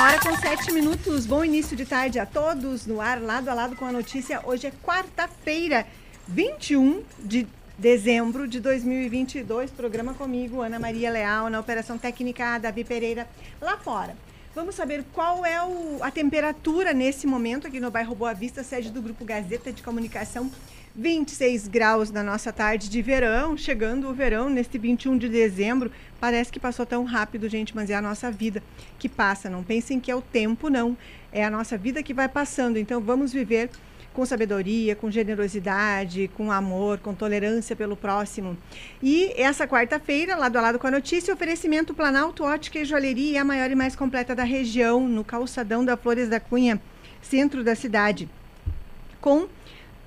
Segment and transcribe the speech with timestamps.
[0.00, 1.26] Hora com sete minutos.
[1.26, 4.40] Bom início de tarde a todos no ar, lado a lado com a notícia.
[4.44, 5.84] Hoje é quarta-feira,
[6.28, 9.72] 21 de dezembro de 2022.
[9.72, 13.28] Programa comigo, Ana Maria Leal, na Operação Técnica Davi Pereira,
[13.60, 14.14] lá fora.
[14.54, 18.90] Vamos saber qual é o, a temperatura nesse momento aqui no bairro Boa Vista, sede
[18.90, 20.48] do Grupo Gazeta de Comunicação.
[20.98, 25.92] 26 graus na nossa tarde de verão, chegando o verão neste 21 de dezembro.
[26.20, 28.60] Parece que passou tão rápido, gente, mas é a nossa vida
[28.98, 29.48] que passa.
[29.48, 30.98] Não pensem que é o tempo, não.
[31.30, 32.78] É a nossa vida que vai passando.
[32.78, 33.70] Então vamos viver
[34.12, 38.58] com sabedoria, com generosidade, com amor, com tolerância pelo próximo.
[39.00, 43.44] E essa quarta-feira, lado a lado com a notícia, oferecimento Planalto Ótica e Joalheria, a
[43.44, 46.82] maior e mais completa da região, no calçadão da Flores da Cunha,
[47.22, 48.28] centro da cidade.
[49.20, 49.46] Com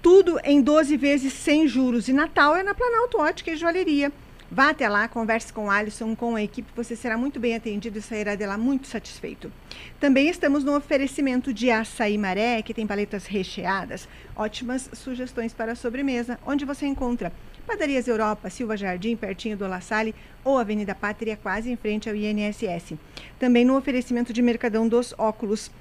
[0.02, 2.08] tudo em 12 vezes sem juros.
[2.08, 4.12] E Natal é na Planalto Ótica e Joalheria.
[4.54, 7.98] Vá até lá, converse com o Alisson, com a equipe, você será muito bem atendido
[7.98, 9.50] e sairá de lá muito satisfeito.
[9.98, 15.76] Também estamos no oferecimento de açaí maré, que tem paletas recheadas, ótimas sugestões para a
[15.76, 17.32] sobremesa, onde você encontra
[17.66, 22.16] Padarias Europa, Silva Jardim, pertinho do La Salle, ou Avenida Pátria, quase em frente ao
[22.16, 22.96] INSS.
[23.40, 25.72] Também no oferecimento de Mercadão dos Óculos.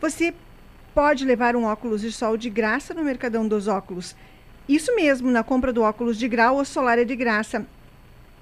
[0.00, 0.32] Você
[0.94, 4.14] pode levar um óculos de sol de graça no Mercadão dos Óculos.
[4.68, 7.66] Isso mesmo, na compra do óculos de grau ou solar é de graça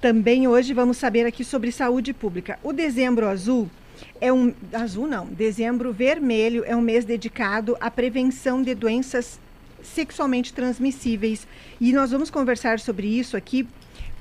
[0.01, 2.59] Também hoje vamos saber aqui sobre saúde pública.
[2.62, 3.69] O Dezembro Azul
[4.21, 9.38] é um azul não, Dezembro Vermelho é um mês dedicado à prevenção de doenças
[9.82, 11.47] sexualmente transmissíveis.
[11.81, 13.69] E nós vamos conversar sobre isso aqui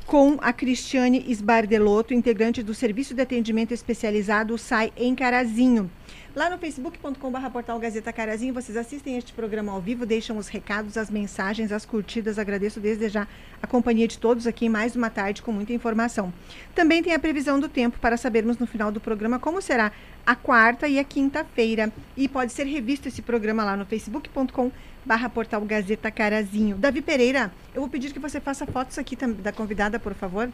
[0.06, 5.90] com a Cristiane Esbardelotto, integrante do Serviço de Atendimento Especializado SAI em Carazinho.
[6.36, 10.98] Lá no facebook.com.br portal Gazeta Carazinho, vocês assistem este programa ao vivo, deixam os recados,
[10.98, 12.40] as mensagens, as curtidas.
[12.40, 13.28] Agradeço desde já
[13.62, 16.34] a companhia de todos aqui em mais uma tarde com muita informação.
[16.74, 19.92] Também tem a previsão do tempo para sabermos no final do programa como será
[20.26, 21.94] a quarta e a quinta-feira.
[22.18, 24.72] E pode ser revisto esse programa lá no facebook.com
[25.06, 26.78] barra portal Gazeta Carazinho.
[26.78, 30.50] Davi Pereira, eu vou pedir que você faça fotos aqui da convidada, por favor.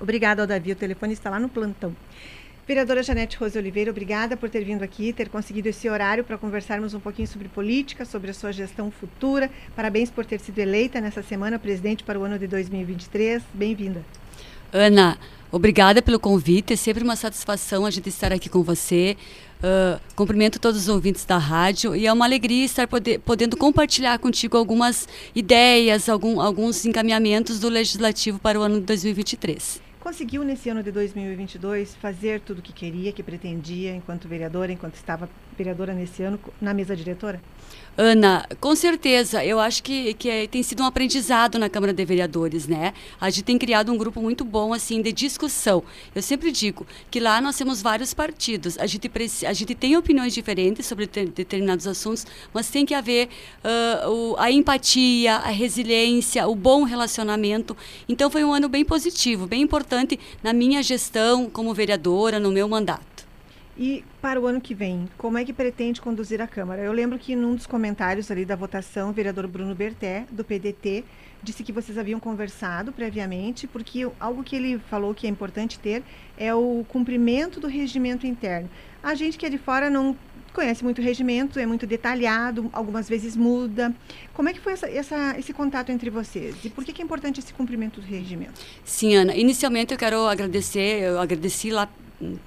[0.00, 1.94] Obrigada ao Davi, o telefone está lá no plantão.
[2.68, 6.92] Vereadora Janete Rose Oliveira, obrigada por ter vindo aqui, ter conseguido esse horário para conversarmos
[6.92, 9.50] um pouquinho sobre política, sobre a sua gestão futura.
[9.74, 13.42] Parabéns por ter sido eleita nessa semana presidente para o ano de 2023.
[13.54, 14.04] Bem-vinda.
[14.70, 15.16] Ana,
[15.50, 16.74] obrigada pelo convite.
[16.74, 19.16] É sempre uma satisfação a gente estar aqui com você.
[19.60, 24.18] Uh, cumprimento todos os ouvintes da rádio e é uma alegria estar poder, podendo compartilhar
[24.18, 29.87] contigo algumas ideias, algum, alguns encaminhamentos do Legislativo para o ano de 2023.
[30.08, 34.94] Conseguiu nesse ano de 2022 fazer tudo o que queria, que pretendia, enquanto vereadora, enquanto
[34.94, 37.38] estava vereadora nesse ano na mesa diretora?
[38.00, 42.04] Ana, com certeza, eu acho que, que é, tem sido um aprendizado na Câmara de
[42.04, 42.94] Vereadores, né?
[43.20, 45.82] A gente tem criado um grupo muito bom, assim, de discussão.
[46.14, 49.10] Eu sempre digo que lá nós temos vários partidos, a gente,
[49.44, 53.30] a gente tem opiniões diferentes sobre determinados assuntos, mas tem que haver
[53.64, 57.76] uh, o, a empatia, a resiliência, o bom relacionamento.
[58.08, 59.97] Então foi um ano bem positivo, bem importante
[60.42, 63.26] na minha gestão como vereadora, no meu mandato.
[63.76, 66.82] E para o ano que vem, como é que pretende conduzir a Câmara?
[66.82, 71.04] Eu lembro que num dos comentários ali da votação, o vereador Bruno Berté, do PDT,
[71.40, 76.02] disse que vocês haviam conversado previamente, porque algo que ele falou que é importante ter
[76.36, 78.68] é o cumprimento do regimento interno.
[79.00, 80.16] A gente que é de fora não
[80.58, 83.94] conhece muito o regimento, é muito detalhado, algumas vezes muda.
[84.34, 86.56] Como é que foi essa, essa, esse contato entre vocês?
[86.64, 88.60] E por que, que é importante esse cumprimento do regimento?
[88.84, 89.36] Sim, Ana.
[89.36, 91.88] Inicialmente eu quero agradecer, eu agradeci lá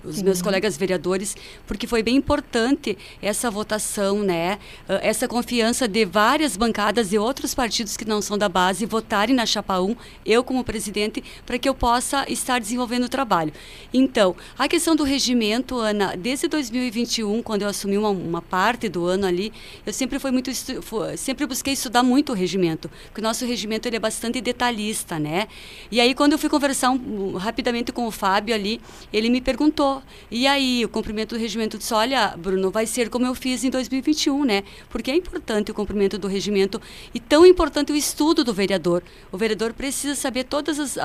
[0.04, 0.24] os Sim.
[0.24, 1.36] meus colegas vereadores,
[1.66, 4.60] porque foi bem importante essa votação, né?
[4.88, 9.36] Ah, essa confiança de várias bancadas e outros partidos que não são da base votarem
[9.36, 9.96] na chapa 1,
[10.26, 13.54] eu como presidente, para que eu possa estar desenvolvendo o trabalho.
[13.94, 19.06] Então, a questão do regimento, Ana, desde 2021, quando eu assumi uma, uma parte do
[19.06, 19.54] ano ali,
[19.86, 20.52] eu sempre fui muito
[21.18, 25.48] sempre busquei estudar muito o regimento, porque o nosso regimento ele é bastante detalhista, né?
[25.90, 28.82] E aí quando eu fui conversar um, rapidamente com o Fábio ali,
[29.14, 33.10] ele me perguntou perguntou, e aí, o cumprimento do regimento disse, olha, Bruno, vai ser
[33.12, 34.64] como eu fiz em 2021, né?
[34.90, 36.82] Porque é importante o cumprimento do regimento
[37.14, 39.04] e tão importante o estudo do vereador.
[39.32, 40.98] O vereador precisa saber todas as,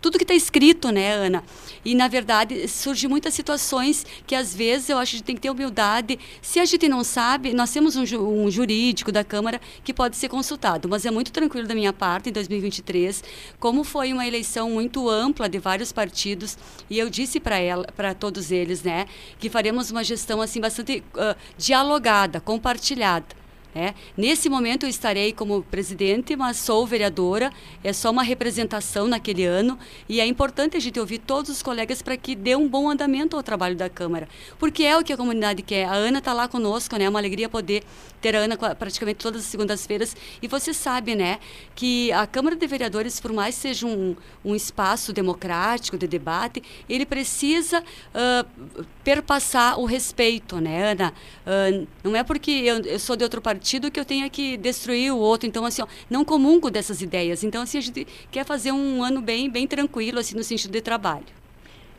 [0.00, 1.44] tudo que está escrito, né, Ana?
[1.84, 5.50] E, na verdade, surgem muitas situações que, às vezes, eu acho que tem que ter
[5.50, 6.18] humildade.
[6.42, 10.28] Se a gente não sabe, nós temos um, um jurídico da Câmara que pode ser
[10.28, 13.22] consultado, mas é muito tranquilo da minha parte, em 2023,
[13.60, 16.58] como foi uma eleição muito ampla de vários partidos,
[16.88, 19.06] e eu disse para ela, para todos eles, né,
[19.38, 23.39] que faremos uma gestão assim bastante uh, dialogada, compartilhada.
[23.74, 23.94] É.
[24.16, 27.52] Nesse momento eu estarei como presidente, mas sou vereadora,
[27.84, 29.78] é só uma representação naquele ano
[30.08, 33.36] e é importante a gente ouvir todos os colegas para que dê um bom andamento
[33.36, 34.28] ao trabalho da Câmara,
[34.58, 35.84] porque é o que a comunidade quer.
[35.84, 37.04] A Ana está lá conosco, né?
[37.04, 37.84] é uma alegria poder
[38.20, 41.38] ter a Ana praticamente todas as segundas-feiras e você sabe né,
[41.74, 47.06] que a Câmara de Vereadores, por mais seja um, um espaço democrático de debate, ele
[47.06, 51.12] precisa uh, perpassar o respeito, né, Ana?
[51.44, 55.12] Uh, não é porque eu, eu sou de outro partido que eu tenha que destruir
[55.12, 55.48] o outro.
[55.48, 57.42] Então, assim, ó, não comungo dessas ideias.
[57.42, 60.80] Então, assim, a gente quer fazer um ano bem, bem tranquilo, assim, no sentido de
[60.80, 61.26] trabalho.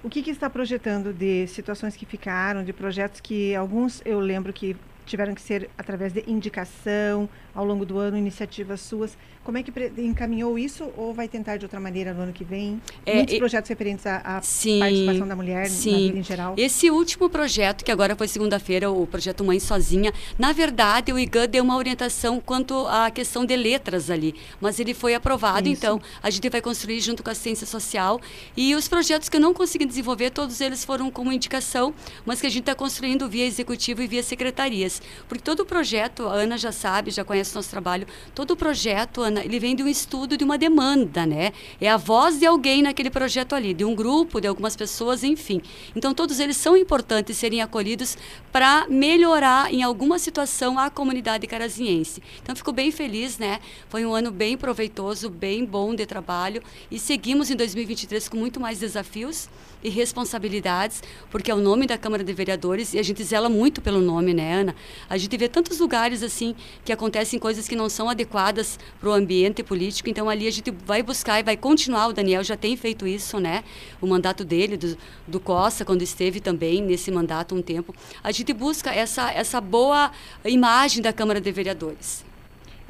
[0.02, 4.54] O que, que está projetando de situações que ficaram, de projetos que alguns eu lembro
[4.54, 9.18] que tiveram que ser através de indicação ao longo do ano, iniciativas suas.
[9.44, 12.80] Como é que encaminhou isso ou vai tentar de outra maneira no ano que vem?
[13.06, 15.92] É, Muitos projetos referentes à, à sim, participação da mulher sim.
[15.92, 16.54] na vida em geral?
[16.58, 21.48] Esse último projeto, que agora foi segunda-feira, o projeto Mãe Sozinha, na verdade o IGAN
[21.50, 25.80] deu uma orientação quanto à questão de letras ali, mas ele foi aprovado, isso.
[25.80, 28.22] então a gente vai construir junto com a ciência social
[28.56, 31.96] e os projetos que eu não consegui desenvolver, todos eles foram como indicação,
[32.26, 35.02] mas que a gente está construindo via executivo e via secretarias.
[35.28, 38.06] Porque todo o projeto, a Ana já sabe, já conhece o nosso trabalho,
[38.36, 41.52] todo o projeto, ele vem de um estudo, de uma demanda, né?
[41.80, 45.62] É a voz de alguém naquele projeto ali, de um grupo, de algumas pessoas, enfim.
[45.96, 48.18] Então, todos eles são importantes serem acolhidos
[48.52, 52.22] para melhorar em alguma situação a comunidade caraziense.
[52.42, 53.60] Então, fico bem feliz, né?
[53.90, 58.60] Foi um ano bem proveitoso, bem bom de trabalho e seguimos em 2023 com muito
[58.60, 59.50] mais desafios
[59.84, 63.82] e responsabilidades, porque é o nome da Câmara de Vereadores e a gente zela muito
[63.82, 64.76] pelo nome, né, Ana?
[65.10, 66.56] A gente vê tantos lugares assim
[66.86, 66.94] que
[67.32, 71.02] acontecem coisas que não são adequadas para o ambiente político, então ali a gente vai
[71.02, 72.08] buscar e vai continuar.
[72.08, 73.64] O Daniel já tem feito isso, né?
[74.02, 74.98] O mandato dele, do,
[75.28, 77.94] do Costa, quando esteve também nesse mandato um tempo.
[78.24, 80.12] A gente busca essa, essa boa
[80.44, 82.31] imagem da Câmara de Vereadores.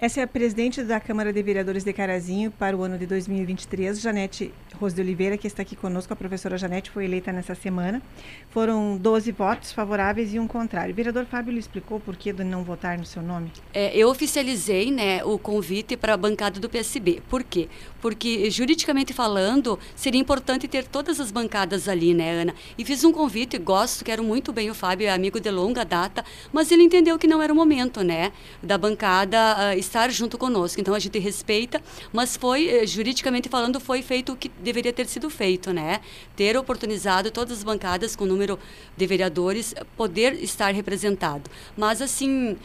[0.01, 4.01] Essa é a presidente da Câmara de Vereadores de Carazinho para o ano de 2023,
[4.01, 6.12] Janete Rose de Oliveira, que está aqui conosco.
[6.12, 8.01] A professora Janete foi eleita nessa semana.
[8.50, 10.92] Foram 12 votos favoráveis e um contrário.
[10.92, 13.51] O vereador Fábio lhe explicou por que de não votar no seu nome?
[13.75, 17.21] É, eu oficializei né, o convite para a bancada do PSB.
[17.30, 17.69] Por quê?
[18.01, 22.56] Porque, juridicamente falando, seria importante ter todas as bancadas ali, né, Ana?
[22.77, 26.25] E fiz um convite, gosto, quero muito bem o Fábio, é amigo de longa data,
[26.51, 28.31] mas ele entendeu que não era o momento, né,
[28.62, 30.81] da bancada uh, estar junto conosco.
[30.81, 31.81] Então a gente respeita,
[32.12, 36.00] mas foi, eh, juridicamente falando, foi feito o que deveria ter sido feito, né?
[36.36, 38.57] Ter oportunizado todas as bancadas com número
[38.98, 41.50] de vereadores poder estar representado.
[41.77, 42.57] Mas assim,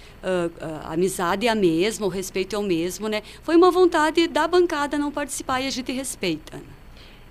[0.83, 3.23] a amizade é a mesma, o respeito é o mesmo, né?
[3.43, 5.26] Foi uma vontade da bancada não participar
[5.61, 6.61] e a gente respeita.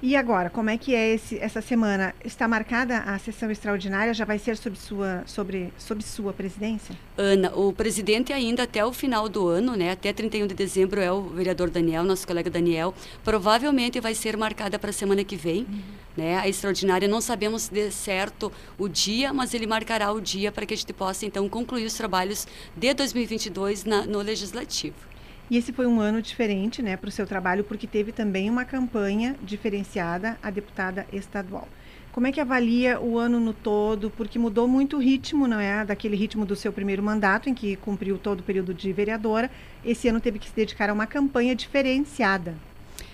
[0.01, 2.13] E agora, como é que é esse, essa semana?
[2.23, 4.13] Está marcada a sessão extraordinária?
[4.13, 6.95] Já vai ser sob sua, sobre, sob sua presidência?
[7.17, 11.11] Ana, o presidente ainda até o final do ano, né, até 31 de dezembro, é
[11.11, 12.93] o vereador Daniel, nosso colega Daniel.
[13.23, 15.61] Provavelmente vai ser marcada para a semana que vem.
[15.61, 15.81] Uhum.
[16.17, 20.65] Né, a extraordinária, não sabemos de certo o dia, mas ele marcará o dia para
[20.65, 25.14] que a gente possa, então, concluir os trabalhos de 2022 na, no Legislativo.
[25.49, 28.65] E esse foi um ano diferente né, para o seu trabalho, porque teve também uma
[28.65, 31.67] campanha diferenciada a deputada estadual.
[32.11, 34.09] Como é que avalia o ano no todo?
[34.09, 35.83] Porque mudou muito o ritmo, não é?
[35.83, 39.51] Daquele ritmo do seu primeiro mandato, em que cumpriu todo o período de vereadora.
[39.83, 42.55] Esse ano teve que se dedicar a uma campanha diferenciada.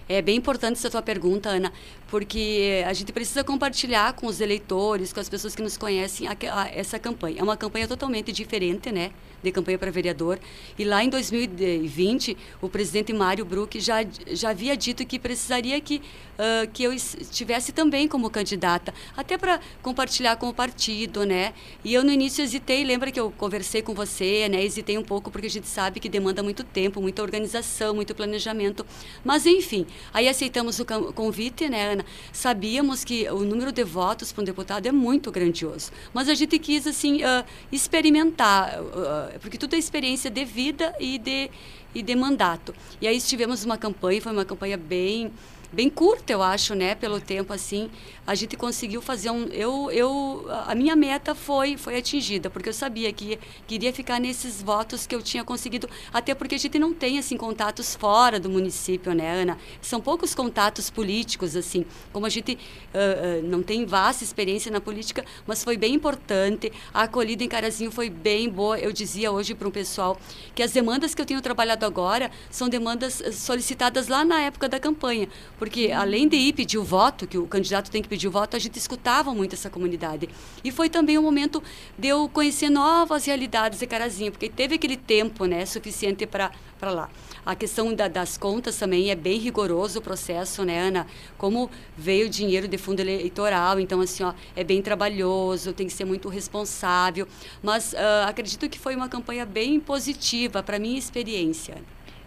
[0.08, 1.72] É bem importante essa tua pergunta, Ana,
[2.12, 6.36] porque a gente precisa compartilhar com os eleitores, com as pessoas que nos conhecem, a,
[6.52, 7.40] a, essa campanha.
[7.40, 9.12] É uma campanha totalmente diferente, né?
[9.42, 10.40] de campanha para vereador.
[10.78, 16.02] E lá em 2020, o presidente Mário Bruck já, já havia dito que precisaria que,
[16.38, 21.54] uh, que eu estivesse também como candidata, até para compartilhar com o partido, né?
[21.84, 24.64] E eu no início hesitei, lembra que eu conversei com você, né?
[24.64, 28.86] Hesitei um pouco porque a gente sabe que demanda muito tempo, muita organização, muito planejamento.
[29.24, 32.01] Mas enfim, aí aceitamos o convite, né, Ana?
[32.32, 36.58] Sabíamos que o número de votos para um deputado é muito grandioso, mas a gente
[36.60, 41.50] quis assim uh, experimentar uh, porque tudo é experiência de vida e de,
[41.94, 42.74] e de mandato.
[43.00, 45.32] E aí tivemos uma campanha, foi uma campanha bem
[45.72, 47.90] bem curta, eu acho, né, pelo tempo assim,
[48.26, 52.74] a gente conseguiu fazer um eu eu a minha meta foi foi atingida, porque eu
[52.74, 56.94] sabia que queria ficar nesses votos que eu tinha conseguido, até porque a gente não
[56.94, 59.58] tem assim contatos fora do município, né, Ana?
[59.82, 64.82] São poucos contatos políticos assim, como a gente uh, uh, não tem vasta experiência na
[64.82, 66.72] política, mas foi bem importante.
[66.94, 68.80] A acolhida em Carazinho foi bem boa.
[68.80, 70.20] Eu dizia hoje para um pessoal
[70.56, 74.80] que as demandas que eu tenho trabalhado agora são demandas solicitadas lá na época da
[74.80, 75.28] campanha,
[75.62, 78.56] porque além de ir pedir o voto, que o candidato tem que pedir o voto,
[78.56, 80.28] a gente escutava muito essa comunidade.
[80.64, 81.62] E foi também um momento
[81.96, 86.50] de eu conhecer novas realidades de Carazinho, porque teve aquele tempo, né, suficiente para
[86.82, 87.12] lá.
[87.46, 91.06] A questão da, das contas também é bem rigoroso o processo, né, Ana?
[91.38, 96.06] Como veio dinheiro de fundo eleitoral, então, assim, ó, é bem trabalhoso, tem que ser
[96.06, 97.28] muito responsável.
[97.62, 101.78] Mas uh, acredito que foi uma campanha bem positiva para minha experiência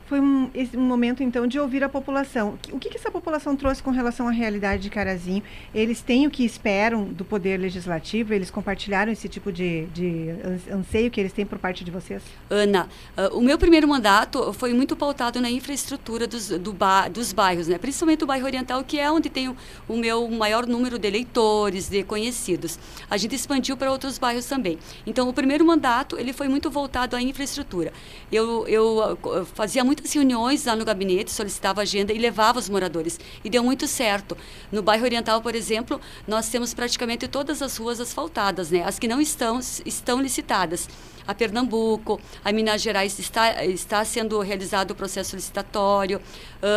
[0.06, 2.58] foi um, esse, um momento, então, de ouvir a população.
[2.70, 5.42] O que, que essa população trouxe com relação à realidade de Carazinho?
[5.74, 8.34] Eles têm o que esperam do Poder Legislativo?
[8.34, 10.28] Eles compartilharam esse tipo de, de
[10.70, 12.22] anseio que eles têm por parte de vocês?
[12.50, 17.32] Ana, uh, o meu primeiro mandato foi muito pautado na infraestrutura dos, do ba dos
[17.32, 17.78] bairros, né?
[17.78, 19.56] principalmente o bairro Oriental, que é onde tem o,
[19.88, 22.78] o meu maior número de eleitores, de conhecidos.
[23.08, 24.78] A gente expandiu para outros bairros também.
[25.06, 27.92] Então, o primeiro mandato ele foi muito voltado à infraestrutura.
[28.30, 32.68] Eu, eu uh, fazia muito muitas reuniões lá no gabinete, solicitava agenda e levava os
[32.68, 33.18] moradores.
[33.42, 34.36] E deu muito certo.
[34.70, 38.82] No bairro Oriental, por exemplo, nós temos praticamente todas as ruas asfaltadas, né?
[38.84, 40.88] As que não estão, estão licitadas
[41.26, 46.20] a Pernambuco, a Minas Gerais está, está sendo realizado o processo licitatório,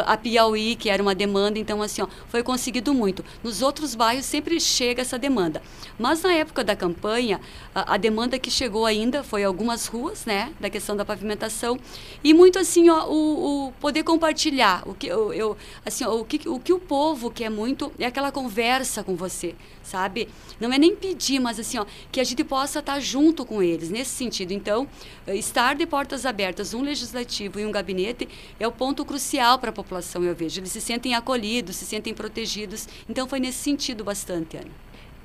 [0.05, 3.23] a Piauí, que era uma demanda, então assim, ó, foi conseguido muito.
[3.43, 5.61] Nos outros bairros sempre chega essa demanda.
[5.97, 7.39] Mas na época da campanha,
[7.73, 11.79] a, a demanda que chegou ainda foi algumas ruas, né, da questão da pavimentação,
[12.23, 16.47] e muito assim, ó, o, o poder compartilhar, o que eu, eu assim, o que
[16.47, 20.29] o que o povo quer muito é aquela conversa com você, sabe?
[20.59, 23.89] Não é nem pedir, mas assim, ó, que a gente possa estar junto com eles
[23.89, 24.51] nesse sentido sentido.
[24.51, 24.87] Então,
[25.25, 28.27] eh, estar de portas abertas, um legislativo e um gabinete,
[28.59, 30.59] é o ponto crucial para a população, eu vejo.
[30.59, 32.87] Eles se sentem acolhidos, se sentem protegidos.
[33.09, 34.71] Então, foi nesse sentido bastante, Ana.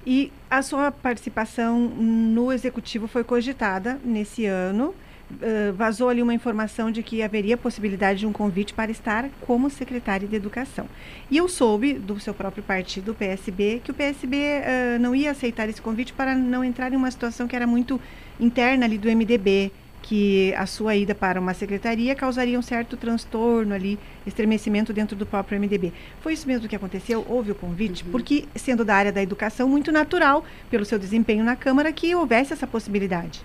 [0.05, 4.95] E a sua participação no executivo foi cogitada nesse ano
[5.33, 9.71] uh, vazou ali uma informação de que haveria possibilidade de um convite para estar como
[9.71, 10.87] secretária de Educação.
[11.31, 15.31] E eu soube do seu próprio partido, o PSB, que o PSB uh, não ia
[15.31, 18.01] aceitar esse convite para não entrar em uma situação que era muito
[18.39, 19.73] interna ali do MDB,
[20.03, 25.25] que a sua ida para uma secretaria causaria um certo transtorno ali, estremecimento dentro do
[25.25, 25.93] próprio MDB.
[26.21, 27.25] Foi isso mesmo que aconteceu?
[27.29, 28.05] Houve o convite?
[28.05, 28.11] Uhum.
[28.11, 32.53] Porque, sendo da área da educação, muito natural, pelo seu desempenho na Câmara, que houvesse
[32.53, 33.43] essa possibilidade.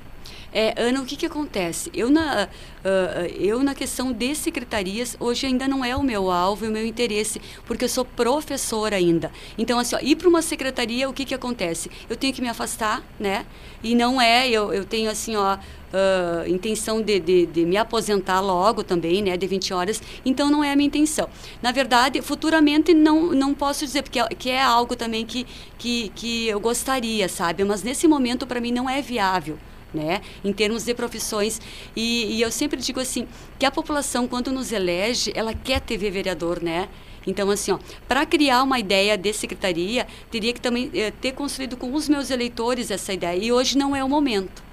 [0.59, 1.91] É, Ana, o que, que acontece?
[1.93, 6.65] Eu na, uh, eu, na questão de secretarias, hoje ainda não é o meu alvo
[6.65, 9.31] e o meu interesse, porque eu sou professora ainda.
[9.55, 11.91] Então, assim, ó, ir para uma secretaria, o que, que acontece?
[12.09, 13.45] Eu tenho que me afastar, né?
[13.83, 18.41] E não é, eu, eu tenho, assim, ó, Uh, intenção de, de, de, me aposentar
[18.41, 21.29] logo também, né, de 20 horas, então não é a minha intenção.
[21.61, 25.47] Na verdade, futuramente não, não posso dizer, porque é, que é algo também que,
[25.77, 27.63] que, que eu gostaria, sabe?
[27.63, 29.57] Mas nesse momento, para mim, não é viável
[29.93, 30.21] né?
[30.43, 31.61] Em termos de profissões.
[31.95, 33.27] E, e eu sempre digo assim,
[33.57, 36.87] que a população, quando nos elege, ela quer ter vereador, né?
[37.25, 37.77] Então, assim,
[38.07, 42.31] para criar uma ideia de secretaria, teria que também eh, ter construído com os meus
[42.31, 43.37] eleitores essa ideia.
[43.37, 44.63] E hoje não é o momento.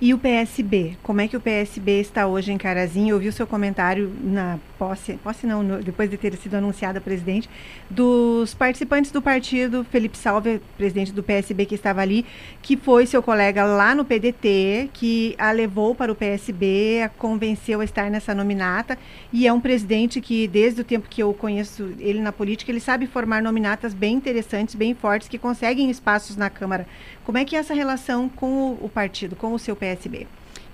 [0.00, 0.98] E o PSB?
[1.02, 3.14] Como é que o PSB está hoje em Carazinho?
[3.14, 7.00] Eu vi o seu comentário na posse, posse não, no, depois de ter sido anunciada
[7.00, 7.48] presidente,
[7.90, 12.24] dos participantes do partido, Felipe Salve, presidente do PSB que estava ali,
[12.62, 17.80] que foi seu colega lá no PDT, que a levou para o PSB, a convenceu
[17.80, 18.98] a estar nessa nominata,
[19.32, 22.80] e é um presidente que, desde o tempo que eu conheço ele na política, ele
[22.80, 26.86] sabe formar nominatas bem interessantes, bem fortes, que conseguem espaços na Câmara.
[27.24, 30.26] Como é que é essa relação com o, o partido, com o seu PSB?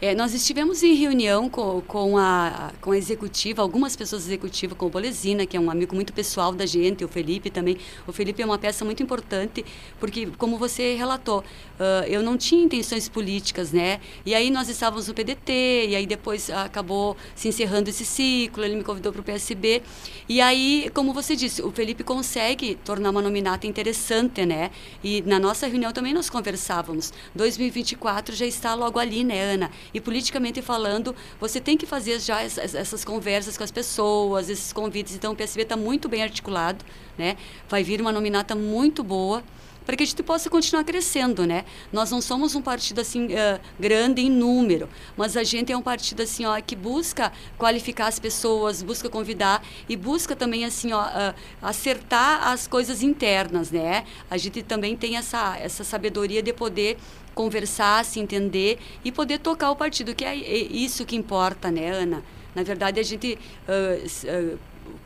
[0.04, 4.86] É, nós estivemos em reunião com, com, a, com a executiva, algumas pessoas executivas, com
[4.86, 7.76] o Bolesina, que é um amigo muito pessoal da gente, o Felipe também.
[8.04, 9.64] O Felipe é uma peça muito importante,
[10.00, 14.00] porque, como você relatou, uh, eu não tinha intenções políticas, né?
[14.26, 18.74] E aí nós estávamos no PDT, e aí depois acabou se encerrando esse ciclo, ele
[18.74, 19.84] me convidou para o PSB.
[20.28, 24.72] E aí, como você disse, o Felipe consegue tornar uma nominata interessante, né?
[25.04, 27.12] E na nossa reunião também nós conversávamos.
[27.36, 29.70] 2024 já está logo ali, né, Ana?
[29.94, 34.72] E politicamente falando, você tem que fazer já essas, essas conversas com as pessoas, esses
[34.72, 35.14] convites.
[35.14, 36.84] Então, o PSB está muito bem articulado,
[37.16, 37.36] né?
[37.68, 39.42] Vai vir uma nominata muito boa
[39.84, 41.64] para que a gente possa continuar crescendo, né?
[41.92, 45.82] Nós não somos um partido assim uh, grande em número, mas a gente é um
[45.82, 51.02] partido assim, ó, que busca qualificar as pessoas, busca convidar e busca também assim, ó,
[51.02, 54.04] uh, acertar as coisas internas, né?
[54.30, 56.96] A gente também tem essa essa sabedoria de poder
[57.34, 61.90] conversar, se entender e poder tocar o partido, que é, é isso que importa, né,
[61.90, 62.22] Ana?
[62.54, 64.58] Na verdade, a gente uh,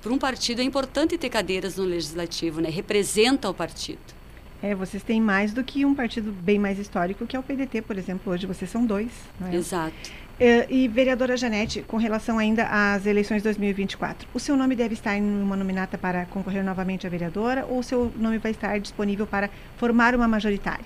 [0.03, 2.69] para um partido é importante ter cadeiras no legislativo, né?
[2.71, 4.17] Representa o partido.
[4.63, 7.83] É, vocês têm mais do que um partido bem mais histórico, que é o PDT,
[7.83, 8.33] por exemplo.
[8.33, 9.55] Hoje vocês são dois, não é?
[9.55, 9.95] Exato.
[10.39, 15.17] É, e, vereadora Janete, com relação ainda às eleições 2024, o seu nome deve estar
[15.17, 19.27] em uma nominata para concorrer novamente a vereadora ou o seu nome vai estar disponível
[19.27, 20.85] para formar uma majoritária?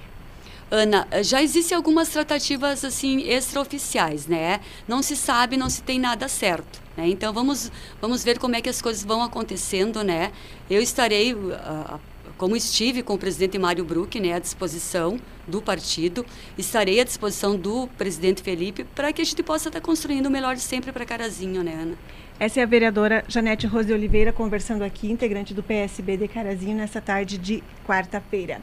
[0.71, 4.61] Ana, já existem algumas tratativas assim extraoficiais, né?
[4.87, 6.81] Não se sabe, não se tem nada certo.
[6.97, 7.09] Né?
[7.09, 10.31] Então vamos vamos ver como é que as coisas vão acontecendo, né?
[10.71, 12.01] Eu estarei uh,
[12.41, 16.25] como estive com o presidente Mário Bruck, né, à disposição do partido,
[16.57, 20.57] estarei à disposição do presidente Felipe para que a gente possa estar construindo o melhor
[20.57, 21.99] sempre para Carazinho, né, Ana?
[22.39, 26.99] Essa é a vereadora Janete Rose Oliveira conversando aqui, integrante do PSB de Carazinho, nessa
[26.99, 28.63] tarde de quarta-feira.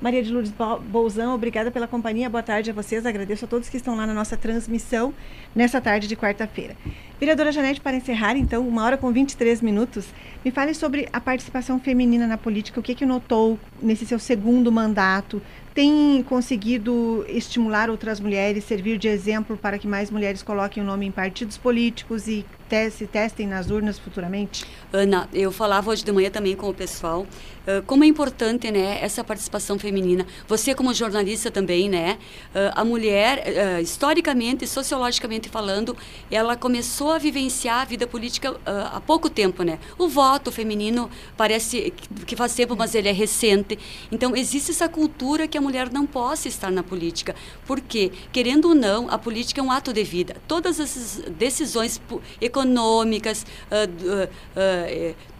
[0.00, 0.52] Maria de Lourdes
[0.88, 2.30] Bolzão, obrigada pela companhia.
[2.30, 3.04] Boa tarde a vocês.
[3.04, 5.12] Agradeço a todos que estão lá na nossa transmissão
[5.54, 6.76] nessa tarde de quarta-feira.
[7.18, 10.06] Vereadora Janete, para encerrar, então, uma hora com 23 minutos,
[10.44, 12.78] me fale sobre a participação feminina na política.
[12.78, 15.42] O que, que notou nesse seu segundo mandato?
[15.74, 21.06] Tem conseguido estimular outras mulheres, servir de exemplo para que mais mulheres coloquem o nome
[21.06, 22.44] em partidos políticos e
[22.90, 24.64] se testem nas urnas futuramente?
[24.92, 27.26] Ana, eu falava hoje de manhã também com o pessoal
[27.68, 30.26] uh, como é importante, né, essa participação feminina.
[30.48, 32.18] Você como jornalista também, né,
[32.54, 33.44] uh, a mulher,
[33.78, 35.96] uh, historicamente sociologicamente falando,
[36.30, 39.78] ela começou a vivenciar a vida política há pouco tempo, né.
[39.98, 41.92] O voto feminino parece
[42.26, 43.78] que faz tempo, mas ele é recente.
[44.10, 47.34] Então existe essa cultura que a mulher não possa estar na política,
[47.66, 50.36] porque querendo ou não, a política é um ato de vida.
[50.46, 52.00] Todas essas decisões
[52.40, 53.86] econômicas uh,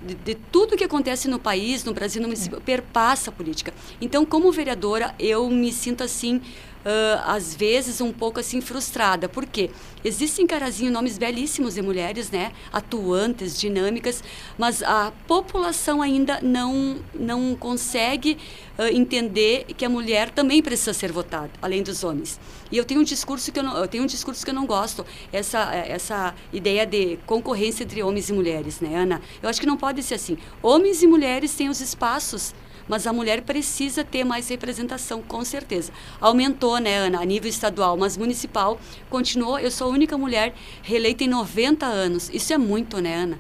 [0.03, 3.73] de, de, tudo que acontece no país, no Brasil, no município, perpassa a política.
[4.01, 6.41] Então, como vereadora, eu me sinto assim
[6.85, 9.71] uh, às vezes um pouco assim frustrada, porque
[10.05, 14.23] existem carazinho nomes belíssimos de mulheres, né, atuantes, dinâmicas,
[14.57, 18.39] mas a população ainda não não consegue
[18.79, 22.39] uh, entender que a mulher também precisa ser votada, além dos homens.
[22.71, 24.67] E eu tenho um discurso que eu, não, eu tenho um discurso que eu não
[24.67, 29.21] gosto, essa essa ideia de concorrência entre homens e mulheres, né, Ana?
[29.43, 30.39] Eu acho que não pode ser assim.
[30.63, 32.55] Homens e mulheres têm os espaços
[32.89, 35.93] mas a mulher precisa ter mais representação, com certeza.
[36.21, 39.59] Aumentou, né, Ana, a nível estadual, mas municipal continuou.
[39.59, 42.31] Eu sou a única mulher reeleita em 90 anos.
[42.33, 43.39] Isso é muito, né, Ana?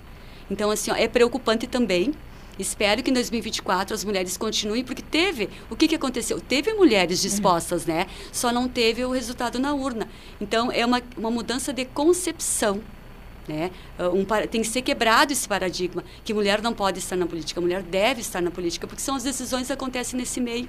[0.51, 2.15] Então, assim, ó, é preocupante também.
[2.59, 5.49] Espero que em 2024 as mulheres continuem, porque teve.
[5.71, 6.41] O que, que aconteceu?
[6.41, 8.07] Teve mulheres dispostas, né?
[8.33, 10.09] Só não teve o resultado na urna.
[10.41, 12.81] Então, é uma, uma mudança de concepção
[13.49, 13.71] né?
[13.99, 17.61] Ah, um, tem que ser quebrado esse paradigma que mulher não pode estar na política,
[17.61, 20.69] mulher deve estar na política, porque são as decisões que acontecem nesse meio.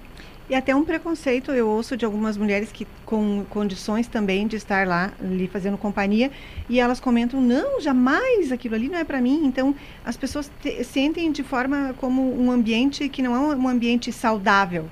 [0.49, 4.87] E até um preconceito eu ouço de algumas mulheres que com condições também de estar
[4.87, 6.31] lá ali fazendo companhia
[6.67, 9.45] e elas comentam não, jamais aquilo ali não é para mim.
[9.45, 14.11] Então as pessoas te, sentem de forma como um ambiente que não é um ambiente
[14.11, 14.89] saudável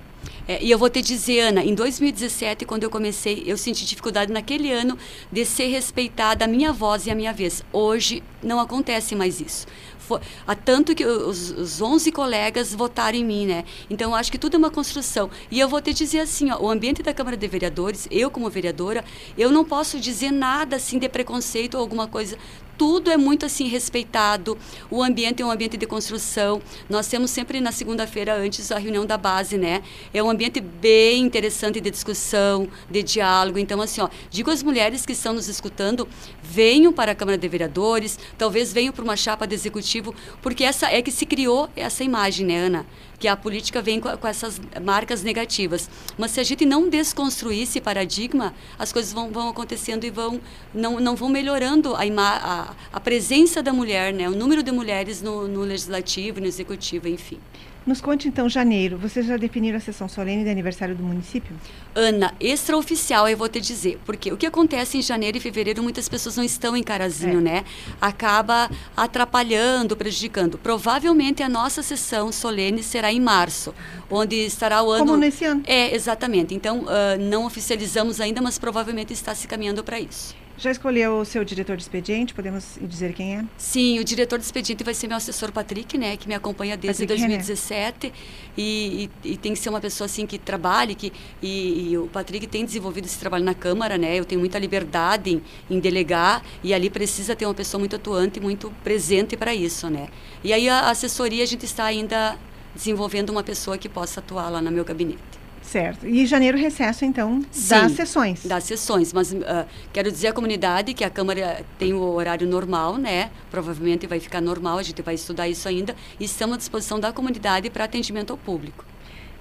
[0.48, 4.32] é, e eu vou te dizer, Ana, em 2017, quando eu comecei, eu senti dificuldade
[4.32, 4.98] naquele ano
[5.32, 7.64] de ser respeitada a minha voz e a minha vez.
[7.74, 9.68] Hoje não acontece mais isso.
[9.98, 13.66] For, há tanto que os, os 11 colegas votaram em mim, né?
[13.90, 15.30] Então, acho que tudo é uma construção.
[15.52, 18.50] E eu vou te dizer assim, ó, o ambiente da Câmara de Vereadores, eu como
[18.50, 19.04] vereadora,
[19.38, 22.38] eu não posso dizer nada assim de preconceito ou alguma coisa
[22.78, 24.58] tudo é muito assim respeitado.
[24.90, 26.62] O ambiente é um ambiente de construção.
[26.90, 29.82] Nós temos sempre na segunda-feira antes a reunião da base, né?
[30.14, 33.58] É um ambiente bem interessante de discussão, de diálogo.
[33.58, 36.08] Então assim, ó, digo às mulheres que estão nos escutando,
[36.42, 40.88] venham para a Câmara de Vereadores, talvez venham para uma chapa de executivo, porque essa
[40.88, 42.86] é que se criou essa imagem, né, Ana?
[43.20, 45.90] Que a política vem com, com, essas marcas negativas.
[46.18, 50.40] Mas se a gente não desconstruir esse paradigma, as coisas vão, vão acontecendo e vão
[50.74, 54.30] não, não vão melhorando a, a, a presença da mulher, né?
[54.30, 57.40] o número de mulheres no, no legislativo, no executivo, enfim.
[57.88, 61.56] Nos conte então, janeiro, vocês já definiram a sessão solene de aniversário do município?
[61.96, 66.10] Ana, extraoficial eu vou te dizer, porque o que acontece em janeiro e fevereiro, muitas
[66.10, 67.42] pessoas não estão em Carazinho, é.
[67.42, 67.66] né?
[68.02, 70.58] Acaba atrapalhando, prejudicando.
[70.58, 73.74] Provavelmente a nossa sessão solene será em março,
[74.12, 75.06] onde estará o ano...
[75.06, 75.64] Como nesse ano.
[75.66, 76.54] É, exatamente.
[76.54, 80.36] Então, uh, não oficializamos ainda, mas provavelmente está se caminhando para isso.
[80.58, 82.34] Já escolheu o seu diretor de expediente?
[82.34, 83.46] Podemos dizer quem é?
[83.58, 87.04] Sim, o diretor de expediente vai ser meu assessor Patrick, né, que me acompanha desde
[87.04, 88.14] Patrick 2017
[88.58, 92.08] e, e, e, tem que ser uma pessoa assim que trabalhe, que e, e, o
[92.08, 94.18] Patrick tem desenvolvido esse trabalho na Câmara, né?
[94.18, 98.40] Eu tenho muita liberdade em, em delegar e ali precisa ter uma pessoa muito atuante,
[98.40, 100.08] muito presente para isso, né?
[100.44, 102.36] E aí a assessoria a gente está ainda
[102.74, 105.37] desenvolvendo uma pessoa que possa atuar lá no meu gabinete.
[105.68, 106.08] Certo.
[106.08, 108.46] E janeiro recesso, então, Sim, das sessões.
[108.46, 109.12] Das sessões.
[109.12, 113.30] Mas uh, quero dizer à comunidade que a Câmara tem o horário normal, né?
[113.52, 115.94] Provavelmente vai ficar normal, a gente vai estudar isso ainda.
[116.18, 118.86] E estamos à disposição da comunidade para atendimento ao público.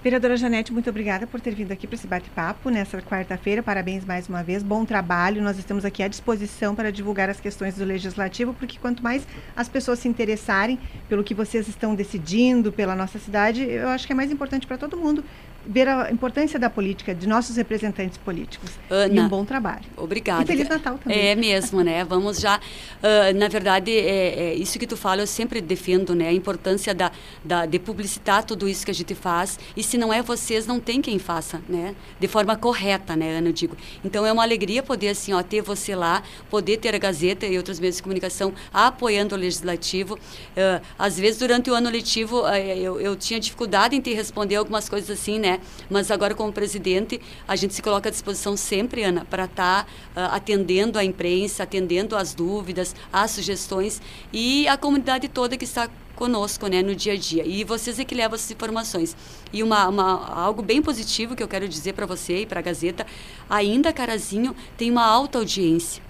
[0.03, 3.63] Vereadora Janete, muito obrigada por ter vindo aqui para esse bate-papo nessa quarta-feira.
[3.63, 4.61] Parabéns mais uma vez.
[4.61, 5.41] Bom trabalho.
[5.41, 9.67] Nós estamos aqui à disposição para divulgar as questões do legislativo, porque quanto mais as
[9.67, 10.77] pessoas se interessarem
[11.09, 14.77] pelo que vocês estão decidindo pela nossa cidade, eu acho que é mais importante para
[14.77, 15.23] todo mundo
[15.67, 18.71] ver a importância da política, de nossos representantes políticos.
[18.89, 19.83] Ana, e um bom trabalho.
[19.97, 20.43] Obrigada.
[20.43, 21.27] E Feliz Natal também.
[21.27, 22.03] É mesmo, né?
[22.05, 22.57] Vamos já.
[22.57, 26.29] Uh, na verdade, é, é, isso que tu fala, eu sempre defendo, né?
[26.29, 27.11] A importância da,
[27.43, 29.59] da, de publicitar tudo isso que a gente faz.
[29.75, 31.93] E se não é vocês, não tem quem faça, né?
[32.19, 33.49] De forma correta, né, Ana?
[33.49, 33.75] Eu digo.
[34.03, 37.57] Então é uma alegria poder, assim, ó, ter você lá, poder ter a Gazeta e
[37.57, 40.15] outros meios de comunicação apoiando o legislativo.
[40.15, 44.55] Uh, às vezes, durante o ano letivo, uh, eu, eu tinha dificuldade em te responder
[44.55, 45.56] algumas coisas assim, né?
[45.89, 50.29] Mas agora, como presidente, a gente se coloca à disposição sempre, Ana, para estar tá,
[50.29, 55.89] uh, atendendo a imprensa, atendendo as dúvidas, as sugestões e a comunidade toda que está
[56.15, 57.45] conosco, né, no dia a dia.
[57.45, 59.15] E vocês é que levam essas informações.
[59.53, 62.63] E uma, uma algo bem positivo que eu quero dizer para você e para a
[62.63, 63.05] Gazeta,
[63.49, 66.06] ainda Carazinho tem uma alta audiência.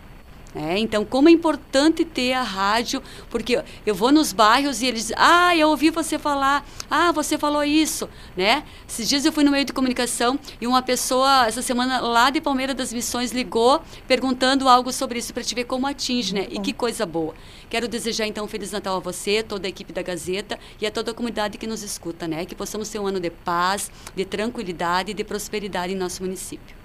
[0.56, 5.12] É, então, como é importante ter a rádio, porque eu vou nos bairros e eles
[5.16, 8.64] ah, eu ouvi você falar, ah, você falou isso, né?
[8.88, 12.40] Esses dias eu fui no meio de comunicação e uma pessoa, essa semana, lá de
[12.40, 16.48] Palmeira das Missões, ligou perguntando algo sobre isso, para te ver como atinge, né?
[16.50, 17.36] E que coisa boa.
[17.70, 20.92] Quero desejar, então, um Feliz Natal a você, toda a equipe da Gazeta e a
[20.92, 22.46] toda a comunidade que nos escuta, né?
[22.46, 26.77] Que possamos ter um ano de paz, de tranquilidade e de prosperidade em nosso município.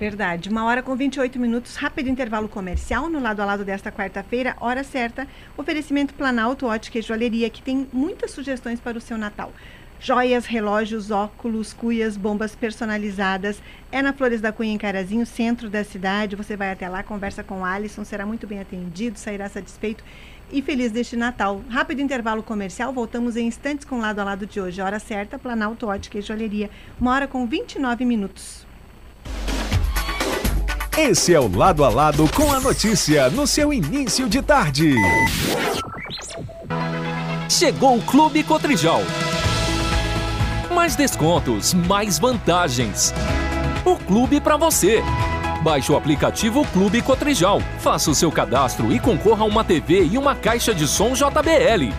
[0.00, 0.48] Verdade.
[0.48, 4.82] Uma hora com 28 minutos, rápido intervalo comercial no lado a lado desta quarta-feira, hora
[4.82, 5.28] certa.
[5.58, 9.52] Oferecimento Planalto Ótica e Joalheria, que tem muitas sugestões para o seu Natal.
[10.00, 13.60] Joias, relógios, óculos, cuias, bombas personalizadas.
[13.92, 16.34] É na Flores da Cunha, em Carazinho, centro da cidade.
[16.34, 20.02] Você vai até lá, conversa com o Alisson, será muito bem atendido, sairá satisfeito
[20.50, 21.62] e feliz deste Natal.
[21.68, 24.80] Rápido intervalo comercial, voltamos em instantes com o lado a lado de hoje.
[24.80, 26.70] Hora certa, Planalto Ótica e Joalheria.
[26.98, 28.69] Uma hora com 29 minutos.
[30.98, 34.92] Esse é o Lado a Lado com a notícia no seu início de tarde.
[37.48, 39.00] Chegou o Clube Cotrijal.
[40.74, 43.14] Mais descontos, mais vantagens.
[43.84, 45.02] O clube para você.
[45.62, 50.18] Baixe o aplicativo Clube Cotrijal, faça o seu cadastro e concorra a uma TV e
[50.18, 51.94] uma caixa de som JBL.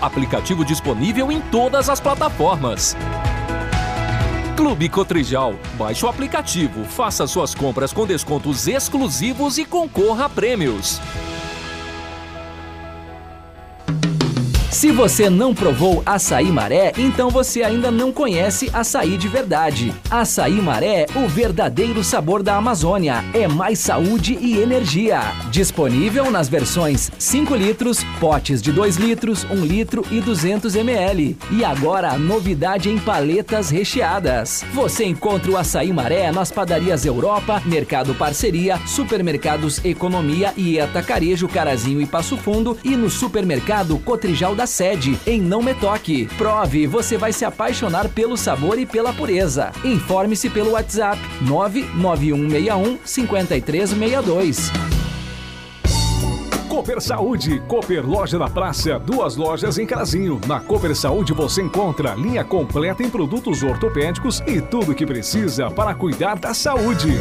[0.00, 2.96] Aplicativo disponível em todas as plataformas.
[4.60, 5.54] Clube Cotrijal.
[5.78, 11.00] Baixe o aplicativo, faça suas compras com descontos exclusivos e concorra a prêmios.
[14.80, 19.92] Se você não provou açaí maré, então você ainda não conhece açaí de verdade.
[20.10, 23.22] Açaí maré, o verdadeiro sabor da Amazônia.
[23.34, 25.20] É mais saúde e energia.
[25.50, 31.36] Disponível nas versões 5 litros, potes de 2 litros, 1 litro e 200 ml.
[31.50, 34.64] E agora, novidade em paletas recheadas.
[34.72, 42.00] Você encontra o açaí maré nas padarias Europa, Mercado Parceria, Supermercados Economia e Atacarejo Carazinho
[42.00, 46.26] e Passo Fundo e no supermercado Cotrijal da sede, em Não Me Toque.
[46.38, 49.72] Prove, você vai se apaixonar pelo sabor e pela pureza.
[49.84, 54.70] Informe-se pelo WhatsApp 99161 5362.
[56.68, 60.40] Cooper Saúde, Cooper Loja da Praça, duas lojas em Carazinho.
[60.46, 65.70] Na Cooper Saúde você encontra linha completa em produtos ortopédicos e tudo o que precisa
[65.70, 67.18] para cuidar da saúde.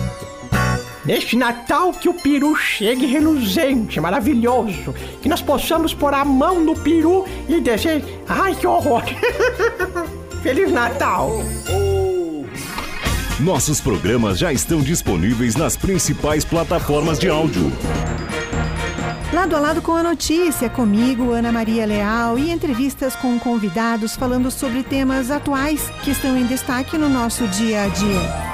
[1.09, 4.93] Neste Natal que o peru chegue reluzente, maravilhoso.
[5.23, 9.01] Que nós possamos pôr a mão no peru e dizer: Ai, que horror!
[10.43, 11.31] Feliz Natal!
[13.39, 17.73] Nossos programas já estão disponíveis nas principais plataformas de áudio.
[19.33, 24.51] Lado a lado com a notícia, comigo, Ana Maria Leal, e entrevistas com convidados falando
[24.51, 28.48] sobre temas atuais que estão em destaque no nosso dia a dia.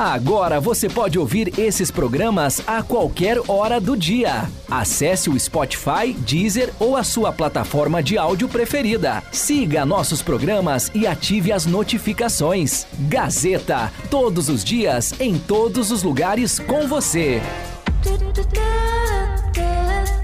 [0.00, 4.48] Agora você pode ouvir esses programas a qualquer hora do dia.
[4.70, 9.24] Acesse o Spotify, Deezer ou a sua plataforma de áudio preferida.
[9.32, 12.86] Siga nossos programas e ative as notificações.
[13.08, 17.42] Gazeta, todos os dias, em todos os lugares com você.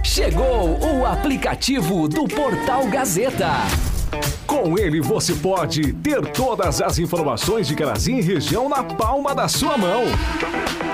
[0.04, 3.93] Chegou o aplicativo do Portal Gazeta.
[4.46, 9.48] Com ele você pode ter todas as informações de Carazinho e região na palma da
[9.48, 10.04] sua mão.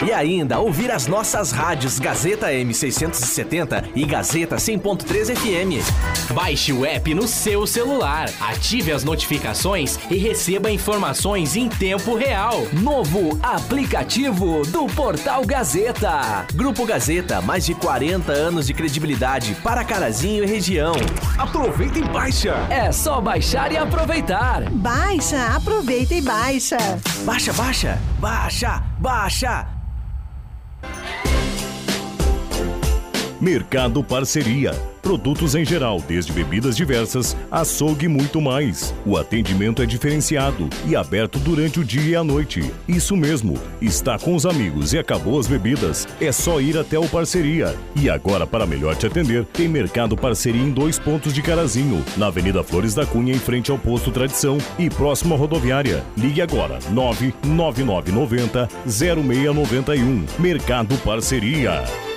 [0.04, 6.32] E ainda ouvir as nossas rádios Gazeta M670 e Gazeta 100.3 FM.
[6.32, 12.66] Baixe o app no seu celular, ative as notificações e receba informações em tempo real.
[12.72, 16.46] Novo aplicativo do Portal Gazeta.
[16.54, 20.94] Grupo Gazeta, mais de 40 anos de credibilidade para Carazinho e região.
[21.36, 22.54] Aproveita e baixa.
[22.70, 24.70] É só baixar e aproveitar.
[24.70, 26.76] Baixa, aproveita e baixa.
[27.24, 29.79] Baixa, baixa, baixa, baixa.
[33.40, 34.72] Mercado Parceria.
[35.00, 38.94] Produtos em geral, desde bebidas diversas, açougue e muito mais.
[39.06, 42.70] O atendimento é diferenciado e aberto durante o dia e a noite.
[42.86, 47.08] Isso mesmo, está com os amigos e acabou as bebidas, é só ir até o
[47.08, 47.74] Parceria.
[47.96, 52.26] E agora, para melhor te atender, tem Mercado Parceria em dois pontos de Carazinho, na
[52.26, 56.04] Avenida Flores da Cunha, em frente ao posto Tradição e próximo à rodoviária.
[56.14, 60.26] Ligue agora, 99990 0691.
[60.38, 62.09] Mercado Parceria.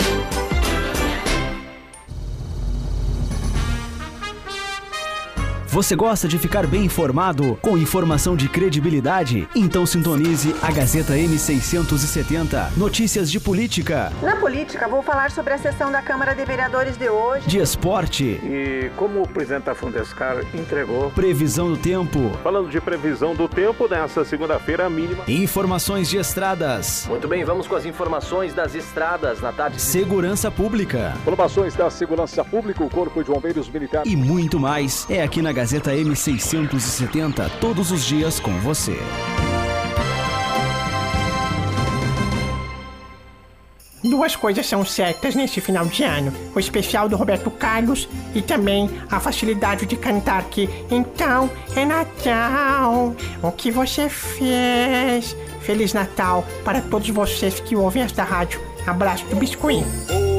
[5.74, 9.48] Você gosta de ficar bem informado com informação de credibilidade?
[9.56, 12.78] Então sintonize a Gazeta M670.
[12.78, 17.10] Notícias de política, Na política, vou falar sobre a sessão da Câmara de Vereadores de
[17.10, 17.48] hoje.
[17.48, 23.34] de esporte, E como o presidente da Fundescar entregou, previsão do tempo, falando de previsão
[23.34, 25.24] do tempo, nessa segunda-feira mínima.
[25.28, 29.82] informações de estradas, Muito bem, vamos com as informações das estradas na tarde.
[29.82, 34.12] segurança pública Informações da Segurança Pública, o Corpo de Bombeiros Militares.
[34.12, 35.08] e muito mais.
[35.10, 38.98] É aqui na Gazeta M670, todos os dias com você.
[44.04, 48.90] Duas coisas são certas nesse final de ano: o especial do Roberto Carlos e também
[49.10, 53.16] a facilidade de cantar que então é Natal.
[53.42, 55.36] O que você fez?
[55.62, 58.62] Feliz Natal para todos vocês que ouvem esta rádio.
[58.86, 60.33] Abraço do Biscoinho.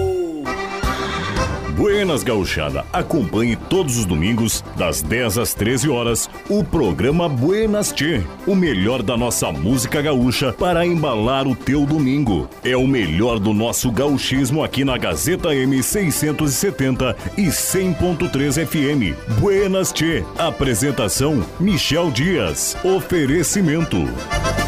[1.76, 8.22] Buenas Gauchada, acompanhe todos os domingos, das 10 às 13 horas, o programa Buenas Tchê,
[8.46, 12.48] o melhor da nossa música gaúcha para embalar o teu domingo.
[12.62, 19.40] É o melhor do nosso gauchismo aqui na Gazeta M670 e 100.3 FM.
[19.40, 23.96] Buenas Tchê, apresentação Michel Dias, oferecimento.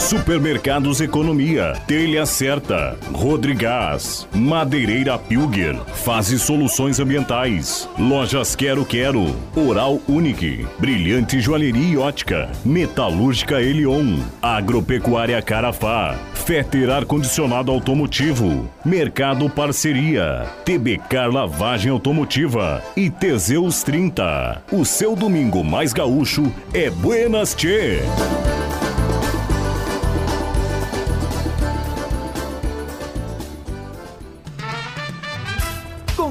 [0.00, 10.66] Supermercados Economia, Telha Certa, Rodrigás, Madeireira Pilger, Fase Soluções Ambientais, Lojas Quero Quero, Oral Unique,
[10.78, 21.26] Brilhante Joalheria e Ótica, Metalúrgica Elion, Agropecuária Carafá, Feter Ar Condicionado Automotivo, Mercado Parceria, TBK
[21.32, 22.82] Lavagem Automotiva.
[22.96, 24.62] E Teseus 30.
[24.70, 28.00] O seu domingo mais gaúcho é Buenas Tchê!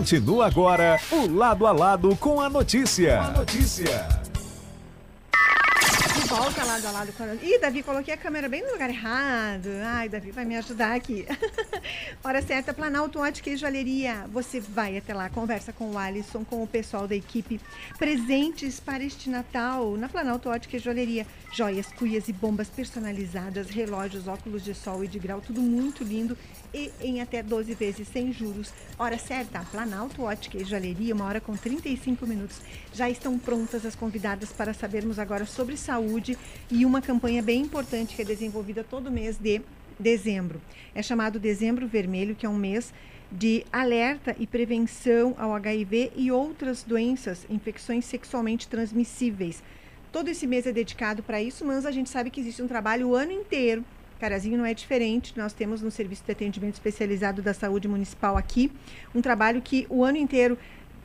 [0.06, 3.24] Continua agora o lado a lado com a notícia.
[3.32, 4.08] notícia.
[6.14, 7.34] De volta lado a lado com a...
[7.34, 9.68] Ih, Davi, coloquei a câmera bem no lugar errado.
[9.84, 11.26] Ai, Davi vai me ajudar aqui.
[12.24, 14.28] Hora certa, Planalto Ótica e Joalheria.
[14.32, 17.60] Você vai até lá, conversa com o Alisson, com o pessoal da equipe.
[17.98, 21.26] Presentes para este Natal na Planalto Ótica e Joalheria.
[21.52, 26.38] Joias, cuias e bombas personalizadas, relógios, óculos de sol e de grau, tudo muito lindo
[26.76, 28.74] e em até 12 vezes sem juros.
[29.00, 32.60] Hora certa, Planalto Ótica e Joalheria, uma hora com 35 minutos.
[32.94, 36.38] Já estão prontas as convidadas para sabermos agora sobre saúde
[36.70, 39.62] e uma campanha bem importante que é desenvolvida todo mês de
[39.98, 40.62] dezembro.
[40.94, 42.94] É chamado Dezembro Vermelho, que é um mês
[43.32, 49.64] de alerta e prevenção ao HIV e outras doenças, infecções sexualmente transmissíveis.
[50.12, 53.10] Todo esse mês é dedicado para isso, mas a gente sabe que existe um trabalho
[53.10, 53.84] o ano inteiro.
[54.20, 55.34] Carazinho não é diferente.
[55.38, 58.72] Nós temos no Serviço de Atendimento Especializado da Saúde Municipal aqui
[59.14, 60.58] um trabalho que o ano inteiro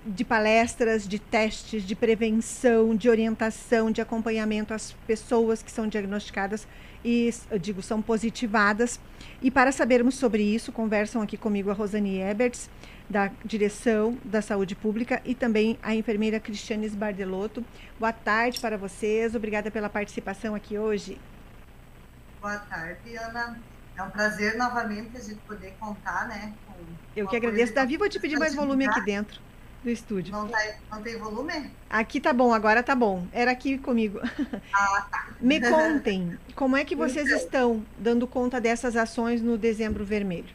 [0.04, 6.66] de palestras, de testes, de prevenção, de orientação, de acompanhamento às pessoas que são diagnosticadas
[7.04, 8.98] e, digo, são positivadas.
[9.42, 12.70] E para sabermos sobre isso, conversam aqui comigo a Rosane Eberts,
[13.08, 17.64] da Direção da Saúde Pública, e também a enfermeira Cristiane Sbardelotto.
[17.98, 21.18] Boa tarde para vocês, obrigada pela participação aqui hoje.
[22.40, 23.58] Boa tarde, Ana.
[23.96, 26.52] É um prazer novamente a gente poder contar, né?
[27.14, 27.74] Eu que agradeço.
[27.74, 29.40] Davi, vou te pedir mais volume aqui dentro
[29.82, 30.32] do estúdio.
[30.32, 30.58] Não, tá-
[30.90, 31.70] não tem volume?
[31.88, 33.26] Aqui tá bom, agora tá bom.
[33.32, 34.20] Era aqui comigo.
[34.72, 35.28] Ah, tá.
[35.40, 37.36] Me contem, como é que vocês Então.
[37.38, 40.54] estão dando conta dessas ações no Dezembro Vermelho?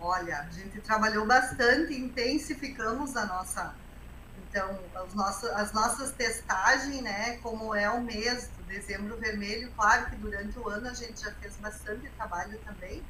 [0.00, 3.74] Olha, a gente trabalhou bastante, intensificamos a nossa,
[4.58, 5.06] então,
[5.54, 10.68] as nossas testagens, né, como é o mês do dezembro vermelho, claro que durante o
[10.68, 13.02] ano a gente já fez bastante trabalho também,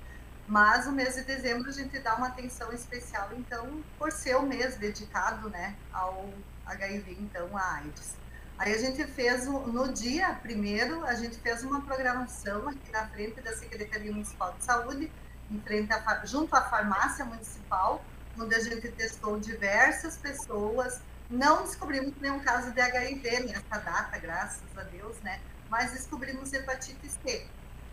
[0.46, 4.42] mas o mês de dezembro a gente dá uma atenção especial, então, por ser o
[4.42, 6.28] mês dedicado, né, ao
[6.66, 8.16] HIV, então, a AIDS.
[8.58, 13.40] Aí a gente fez, no dia primeiro, a gente fez uma programação aqui na frente
[13.40, 15.12] da Secretaria Municipal de Saúde,
[15.50, 18.04] em frente a, junto à farmácia municipal,
[18.38, 21.00] onde a gente testou diversas pessoas.
[21.30, 25.40] Não descobrimos nenhum caso de HIV nessa data, graças a Deus, né?
[25.68, 27.46] Mas descobrimos hepatite C.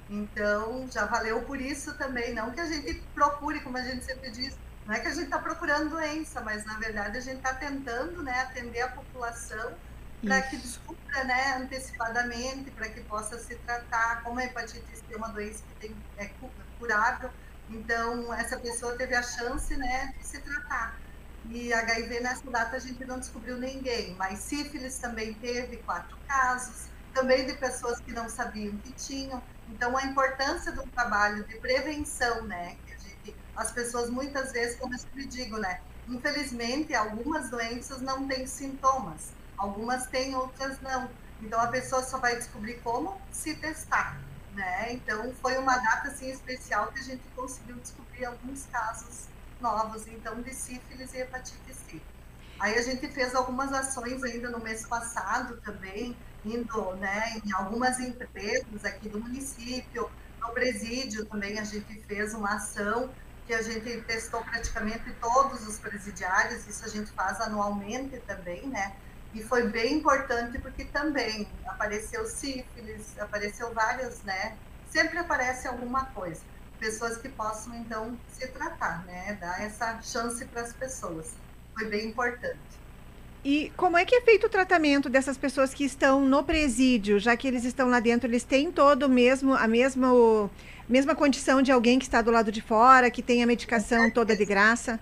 [0.09, 2.33] Então, já valeu por isso também.
[2.33, 5.25] Não que a gente procure, como a gente sempre diz, não é que a gente
[5.25, 9.73] está procurando doença, mas na verdade a gente está tentando né, atender a população
[10.21, 15.17] para que descubra né, antecipadamente, para que possa se tratar, como a hepatite C é
[15.17, 16.29] uma doença que tem, é
[16.79, 17.31] curável,
[17.69, 20.99] então essa pessoa teve a chance né, de se tratar.
[21.49, 26.87] E HIV nessa data a gente não descobriu ninguém, mas sífilis também teve quatro casos,
[27.13, 29.41] também de pessoas que não sabiam que tinham.
[29.69, 34.93] Então a importância do trabalho de prevenção, né, que gente, as pessoas muitas vezes, como
[34.93, 41.09] eu sempre digo, né, infelizmente algumas doenças não têm sintomas Algumas têm, outras não.
[41.41, 44.19] Então a pessoa só vai descobrir como se testar,
[44.53, 44.93] né?
[44.93, 49.27] Então foi uma data assim especial que a gente conseguiu descobrir alguns casos
[49.61, 52.01] novos, então de sífilis e hepatite C.
[52.59, 56.15] Aí a gente fez algumas ações ainda no mês passado também,
[56.45, 62.55] indo, né, em algumas empresas aqui do município, no presídio também a gente fez uma
[62.55, 63.09] ação
[63.47, 68.95] que a gente testou praticamente todos os presidiários, isso a gente faz anualmente também, né?
[69.33, 74.57] E foi bem importante porque também apareceu sífilis, apareceu várias, né?
[74.89, 76.41] Sempre aparece alguma coisa.
[76.79, 79.37] Pessoas que possam, então, se tratar, né?
[79.39, 81.33] Dar essa chance para as pessoas.
[81.73, 82.59] Foi bem importante.
[83.43, 87.37] E como é que é feito o tratamento dessas pessoas que estão no presídio, já
[87.37, 90.49] que eles estão lá dentro, eles têm todo mesmo a mesma
[90.89, 94.35] mesma condição de alguém que está do lado de fora, que tem a medicação toda
[94.35, 94.99] de graça?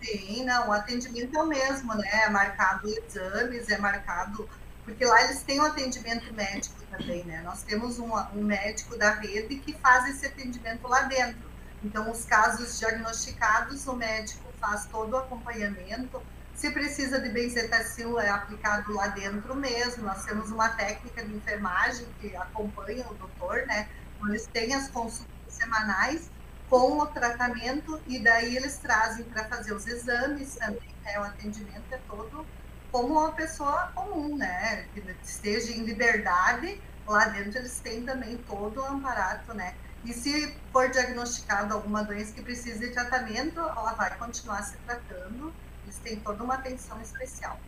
[0.00, 2.08] Sim, não, o atendimento é o mesmo, né?
[2.24, 4.48] É marcado exames, é marcado.
[4.90, 7.40] Porque lá eles têm um atendimento médico também, né?
[7.42, 11.48] Nós temos um, um médico da rede que faz esse atendimento lá dentro.
[11.82, 16.20] Então, os casos diagnosticados, o médico faz todo o acompanhamento.
[16.54, 20.02] Se precisa de benzetacil, é aplicado lá dentro mesmo.
[20.02, 23.88] Nós temos uma técnica de enfermagem que acompanha o doutor, né?
[24.26, 26.28] Eles têm as consultas semanais
[26.68, 31.18] com o tratamento e daí eles trazem para fazer os exames também, né?
[31.20, 32.44] O atendimento é todo
[32.90, 34.86] como uma pessoa comum, né?
[34.94, 39.74] Que esteja em liberdade, lá dentro eles têm também todo o amparato, né?
[40.04, 45.52] E se for diagnosticado alguma doença que precise de tratamento, ela vai continuar se tratando,
[45.84, 47.58] eles têm toda uma atenção especial.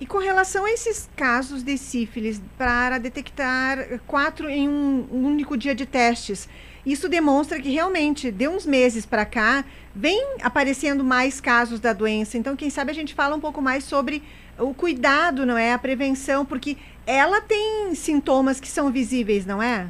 [0.00, 5.74] E com relação a esses casos de sífilis, para detectar quatro em um único dia
[5.74, 6.48] de testes,
[6.86, 9.62] isso demonstra que realmente, de uns meses para cá,
[9.94, 12.38] vem aparecendo mais casos da doença.
[12.38, 14.22] Então, quem sabe a gente fala um pouco mais sobre
[14.58, 15.74] o cuidado, não é?
[15.74, 19.86] A prevenção, porque ela tem sintomas que são visíveis, não é?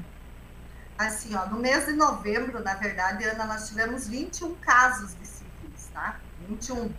[0.98, 5.88] Assim, ó, no mês de novembro, na verdade, Ana, nós tivemos 21 casos de sífilis,
[5.94, 6.18] tá?
[6.48, 6.90] 21.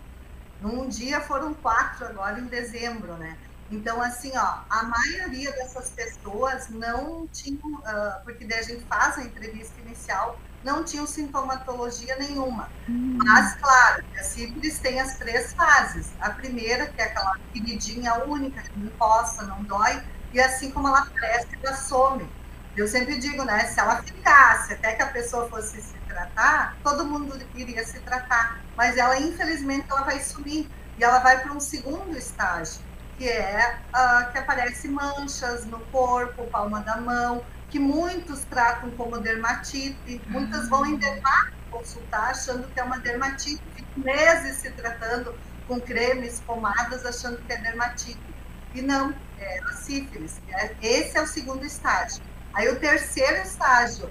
[0.62, 3.36] Num dia foram quatro agora em dezembro, né?
[3.72, 9.18] Então, assim, ó, a maioria dessas pessoas não tinham, uh, porque daí a gente faz
[9.18, 12.70] a entrevista inicial, não tinham sintomatologia nenhuma.
[12.88, 13.18] Hum.
[13.18, 16.12] Mas, claro, a sífilis tem as três fases.
[16.20, 20.90] A primeira, que é aquela feridinha única, que não coça, não dói, e assim como
[20.90, 22.30] ela aparece, ela some.
[22.76, 27.06] Eu sempre digo, né, se ela ficasse até que a pessoa fosse se tratar, todo
[27.06, 28.62] mundo iria se tratar.
[28.76, 30.70] Mas ela, infelizmente, ela vai sumir.
[30.98, 32.82] E ela vai para um segundo estágio
[33.18, 39.20] que é uh, que aparece manchas no corpo, palma da mão, que muitos tratam como
[39.20, 45.36] dermatite, muitas vão em dermato consultar achando que é uma dermatite, ficam meses se tratando
[45.68, 48.20] com cremes, pomadas, achando que é dermatite.
[48.74, 50.42] E não, é a sífilis.
[50.50, 52.24] É, esse é o segundo estágio.
[52.54, 54.10] Aí o terceiro estágio,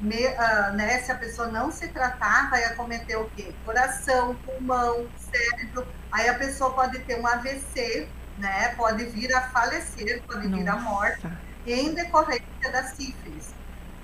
[0.00, 3.52] me, uh, né, se a pessoa não se tratar, vai acometer o quê?
[3.64, 5.86] Coração, pulmão, cérebro.
[6.12, 8.74] Aí a pessoa pode ter um AVC, né?
[8.76, 10.62] Pode vir a falecer, pode Nossa.
[10.62, 11.28] vir a morte
[11.66, 13.54] em decorrência da sífilis.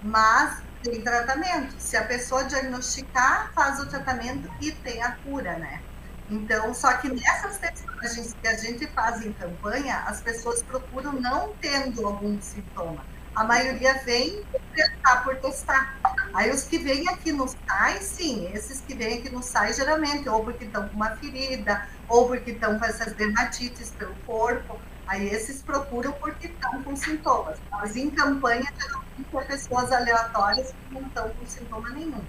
[0.02, 1.74] Mas tem tratamento.
[1.78, 5.82] Se a pessoa diagnosticar, faz o tratamento e tem a cura, né?
[6.30, 11.52] Então, só que nessas testagens que a gente faz em campanha, as pessoas procuram não
[11.60, 13.04] tendo algum sintoma.
[13.40, 14.42] A maioria vem
[14.74, 15.96] testar por testar.
[16.34, 20.28] Aí os que vêm aqui no SAI, sim, esses que vêm aqui no SAI, geralmente,
[20.28, 25.26] ou porque estão com uma ferida, ou porque estão com essas dermatites pelo corpo, aí
[25.26, 27.56] esses procuram porque estão com sintomas.
[27.70, 32.20] Mas em campanha, geralmente, é pessoas aleatórias que não estão com sintoma nenhum.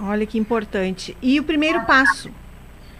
[0.00, 1.16] Olha que importante.
[1.22, 2.28] E o primeiro passo?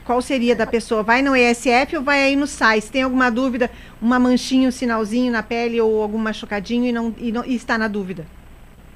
[0.05, 1.03] Qual seria da pessoa?
[1.03, 2.81] Vai no ESF ou vai aí no SAI?
[2.81, 7.15] Se tem alguma dúvida, uma manchinha, um sinalzinho na pele ou algum machucadinho e, não,
[7.19, 8.27] e, não, e está na dúvida?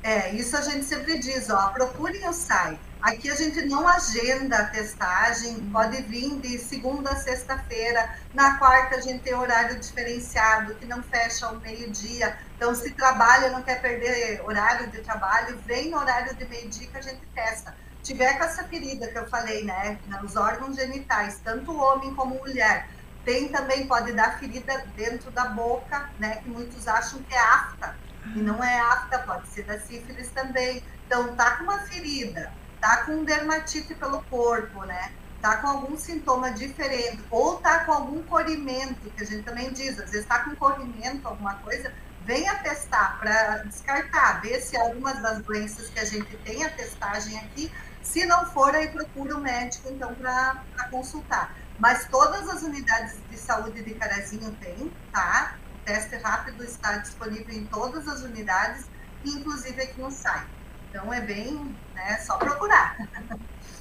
[0.02, 2.78] É, isso a gente sempre diz, ó, procurem o SAI.
[3.02, 8.16] Aqui a gente não agenda a testagem, pode vir de segunda a sexta-feira.
[8.34, 12.36] Na quarta a gente tem horário diferenciado, que não fecha ao meio-dia.
[12.56, 16.96] Então, se trabalha, não quer perder horário de trabalho, vem no horário de meio-dia que
[16.96, 17.74] a gente testa
[18.06, 22.88] tiver com essa ferida que eu falei, né, nos órgãos genitais, tanto homem como mulher,
[23.24, 27.96] tem também, pode dar ferida dentro da boca, né, que muitos acham que é afta,
[28.34, 30.82] e não é afta, pode ser da sífilis também.
[31.06, 35.10] Então, tá com uma ferida, tá com dermatite pelo corpo, né,
[35.42, 39.98] tá com algum sintoma diferente, ou tá com algum corrimento, que a gente também diz,
[39.98, 41.92] às vezes tá com corrimento, alguma coisa,
[42.24, 47.38] venha testar para descartar, ver se algumas das doenças que a gente tem a testagem
[47.38, 47.70] aqui
[48.06, 51.54] se não for, aí procura o médico, então, para consultar.
[51.78, 55.56] Mas todas as unidades de saúde de Carazinho tem, tá?
[55.74, 58.86] O teste rápido está disponível em todas as unidades,
[59.24, 60.46] inclusive aqui no site.
[60.88, 62.96] Então, é bem, né, só procurar.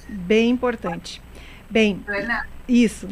[0.08, 1.22] Bem importante.
[1.70, 3.08] Bem, Ana, isso.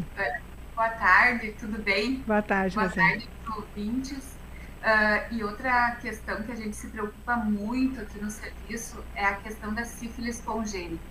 [0.75, 2.17] Boa tarde, tudo bem?
[2.27, 2.97] Boa tarde, Boa você.
[3.01, 4.34] tarde, ouvintes.
[4.85, 9.37] Uh, e outra questão que a gente se preocupa muito aqui no serviço é a
[9.37, 11.03] questão da sífilis congênita.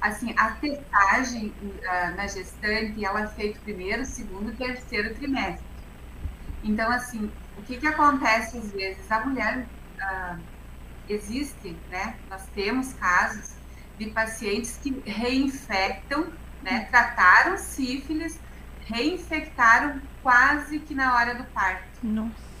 [0.00, 5.64] Assim, a testagem uh, na gestante, ela é feita primeiro, segundo, terceiro trimestre.
[6.64, 9.12] Então, assim, o que que acontece às vezes?
[9.12, 9.64] A mulher,
[10.00, 10.40] uh,
[11.08, 12.16] existe, né?
[12.28, 13.52] Nós temos casos
[13.96, 16.26] de pacientes que reinfectam,
[16.64, 16.88] né?
[16.90, 18.40] Trataram sífilis,
[18.86, 21.84] reinfectaram quase que na hora do parto.
[22.02, 22.51] Nossa.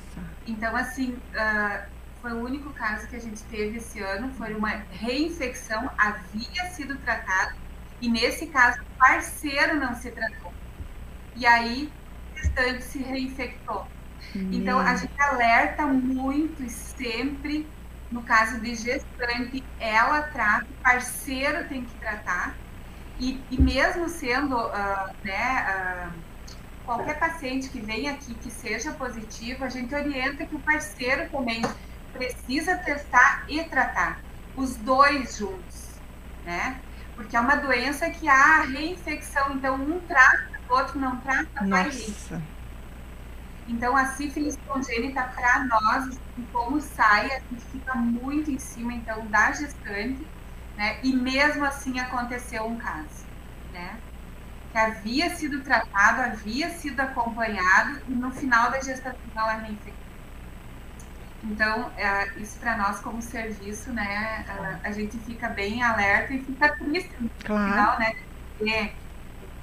[0.46, 1.86] Então, assim, uh,
[2.20, 6.96] foi o único caso que a gente teve esse ano, foi uma reinfecção, havia sido
[6.98, 7.54] tratado,
[8.00, 10.52] e nesse caso, o parceiro não se tratou.
[11.36, 11.92] E aí,
[12.30, 13.86] o restante se reinfectou.
[14.34, 17.68] Então, a gente alerta muito e sempre,
[18.10, 22.54] no caso de gestante, ela trata, o parceiro tem que tratar,
[23.20, 25.61] e, e mesmo sendo, uh, né,
[26.84, 31.62] qualquer paciente que vem aqui que seja positivo, a gente orienta que o parceiro também
[32.12, 34.20] precisa testar e tratar,
[34.56, 35.88] os dois juntos,
[36.44, 36.80] né?
[37.14, 41.84] Porque é uma doença que há reinfecção, então um trata, o outro não trata, vai
[41.86, 42.42] Nossa.
[43.68, 48.92] Então a sífilis congênita para nós, assim, como sai, a gente fica muito em cima
[48.92, 50.26] então da gestante,
[50.76, 50.98] né?
[51.02, 53.24] E mesmo assim aconteceu um caso,
[53.72, 53.96] né?
[54.72, 59.92] Que havia sido tratado, havia sido acompanhado e no final da gestação ela reinfectou.
[61.44, 66.42] Então, é, isso para nós como serviço, né, a, a, gente fica bem alerta e
[66.42, 67.70] fica triste no claro.
[67.70, 68.14] final, né,
[68.56, 68.92] porque,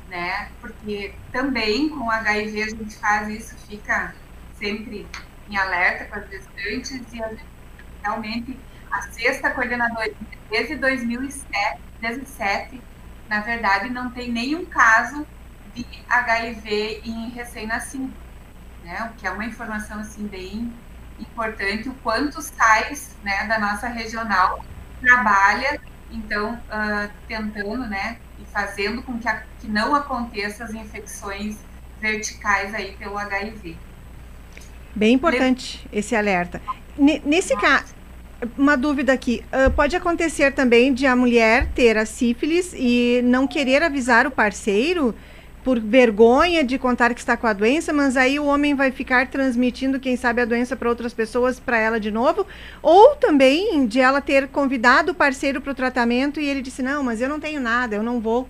[0.09, 4.13] né, porque também com HIV a gente faz isso, fica
[4.59, 5.07] sempre
[5.49, 7.45] em alerta com as gestantes e a gente,
[8.03, 8.59] realmente
[8.91, 10.11] a sexta coordenadora
[10.49, 12.81] desde 2007, 2007
[13.29, 15.25] na verdade, não tem nenhum caso
[15.75, 18.11] de HIV em recém-nascido,
[18.83, 19.09] né?
[19.11, 20.73] O que é uma informação assim bem
[21.19, 24.63] importante, o quanto SAIS, né, da nossa regional
[25.01, 25.79] trabalha,
[26.11, 31.57] então, uh, tentando, né, e fazendo com que, a, que não aconteça as infecções
[31.99, 33.77] verticais aí pelo HIV.
[34.95, 36.61] Bem importante esse alerta.
[36.97, 37.93] Nesse caso,
[38.57, 39.43] uma dúvida aqui.
[39.51, 44.31] Uh, pode acontecer também de a mulher ter a sífilis e não querer avisar o
[44.31, 45.13] parceiro
[45.63, 49.27] por vergonha de contar que está com a doença, mas aí o homem vai ficar
[49.27, 52.47] transmitindo, quem sabe, a doença para outras pessoas, para ela de novo.
[52.81, 57.03] Ou também de ela ter convidado o parceiro para o tratamento e ele disse: Não,
[57.03, 58.47] mas eu não tenho nada, eu não vou.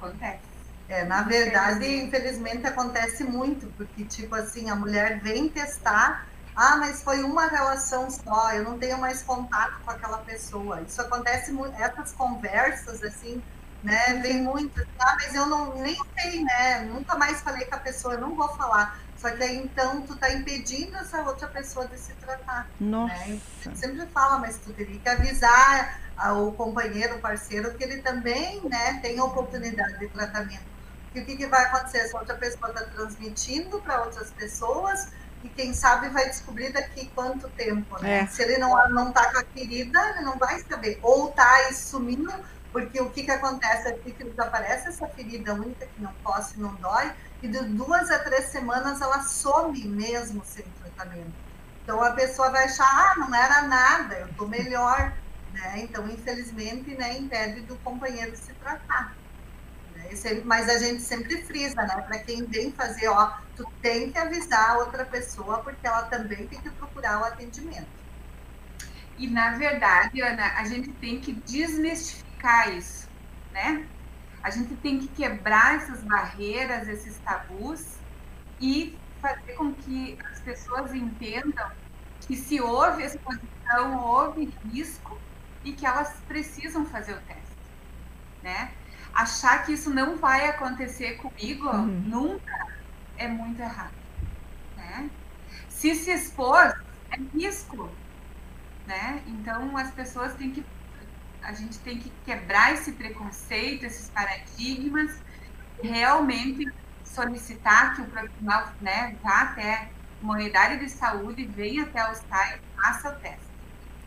[0.00, 0.52] Acontece.
[0.88, 7.02] É, na verdade, infelizmente acontece muito, porque, tipo assim, a mulher vem testar ah, mas
[7.02, 10.82] foi uma relação só, eu não tenho mais contato com aquela pessoa.
[10.82, 13.42] Isso acontece muito, essas conversas, assim,
[13.82, 14.20] né?
[14.22, 16.80] Vem muito, ah, mas eu não nem sei, né?
[16.82, 18.98] Nunca mais falei com a pessoa, eu não vou falar.
[19.16, 22.68] Só que aí então tu tá impedindo essa outra pessoa de se tratar.
[22.80, 23.14] Nossa.
[23.14, 23.40] Né?
[23.74, 26.00] sempre fala, mas tu teria que avisar
[26.36, 30.72] o companheiro, o parceiro, que ele também né, tem oportunidade de tratamento.
[31.14, 31.98] E o que, que vai acontecer?
[31.98, 35.08] Essa outra pessoa está transmitindo para outras pessoas
[35.44, 38.20] e quem sabe vai descobrir daqui quanto tempo, né?
[38.20, 38.26] É.
[38.26, 40.98] Se ele não não tá com a querida, ele não vai saber.
[41.02, 42.32] Ou tá e sumindo,
[42.70, 46.74] porque o que que acontece aqui que desaparece essa ferida única que não posse, não
[46.76, 47.12] dói,
[47.42, 51.32] e de duas a três semanas ela some mesmo sem tratamento.
[51.82, 55.12] Então a pessoa vai achar, ah, não era nada, eu tô melhor,
[55.52, 55.80] né?
[55.80, 59.14] Então infelizmente, né, impede do companheiro se tratar.
[60.02, 60.42] Né?
[60.44, 62.02] Mas a gente sempre frisa, né?
[62.06, 66.46] Para quem vem fazer, ó, tu tem que avisar a outra pessoa porque ela também
[66.46, 67.88] tem que procurar o atendimento.
[69.18, 73.08] E na verdade, Ana, a gente tem que desmistificar isso,
[73.52, 73.86] né?
[74.42, 77.84] A gente tem que quebrar essas barreiras, esses tabus
[78.60, 81.70] e fazer com que as pessoas entendam
[82.26, 85.16] que se houve exposição, houve risco
[85.64, 87.56] e que elas precisam fazer o teste,
[88.42, 88.72] né?
[89.12, 92.00] Achar que isso não vai acontecer comigo Uhum.
[92.06, 92.52] nunca
[93.16, 93.94] é muito errado,
[94.76, 95.10] né?
[95.68, 96.74] Se se expor
[97.10, 97.98] é risco,
[98.86, 99.22] né?
[99.26, 100.64] Então as pessoas têm que
[101.42, 105.22] a gente tem que quebrar esse preconceito, esses paradigmas,
[105.82, 106.72] realmente
[107.04, 112.56] solicitar que o profissional, né, vá até uma unidade de saúde, venha até o SAI
[112.58, 113.58] e faça o teste.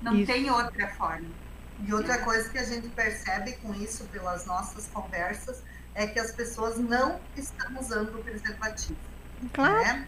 [0.01, 0.31] Não Isso.
[0.31, 1.37] tem outra forma.
[1.83, 5.61] E outra coisa que a gente percebe com isso, pelas nossas conversas,
[5.93, 8.99] é que as pessoas não estão usando o preservativo.
[9.53, 9.73] Claro.
[9.75, 10.07] né?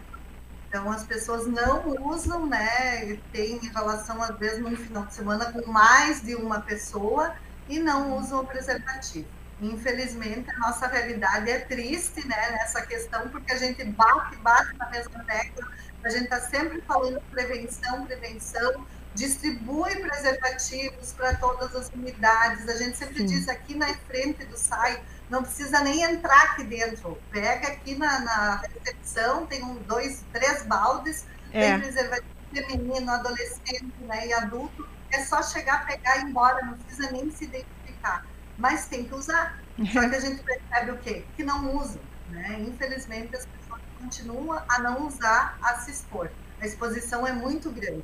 [0.68, 3.18] Então as pessoas não usam, né?
[3.32, 7.36] Tem relação, às vezes, num final de semana com mais de uma pessoa
[7.70, 9.28] e não usam o preservativo.
[9.62, 14.88] Infelizmente, a nossa realidade é triste, né, nessa questão, porque a gente bate, bate na
[14.90, 15.68] mesma tecla,
[16.04, 18.86] a gente está sempre falando prevenção, prevenção,
[19.18, 23.26] distribui preservativos para todas as unidades, a gente sempre Sim.
[23.26, 28.20] diz aqui na frente do SAI, não precisa nem entrar aqui dentro, pega aqui na,
[28.22, 31.72] na recepção, tem um, dois, três baldes, É.
[31.72, 36.78] tem preservativo feminino, adolescente né, e adulto, é só chegar, pegar e ir embora, não
[36.78, 38.26] precisa nem se identificar,
[38.58, 39.58] mas tem que usar.
[39.94, 41.26] Só que a gente percebe o quê?
[41.36, 42.58] Que não usam, né?
[42.62, 46.32] Infelizmente as pessoas continuam a não usar, a se expor.
[46.60, 48.04] A exposição é muito grande.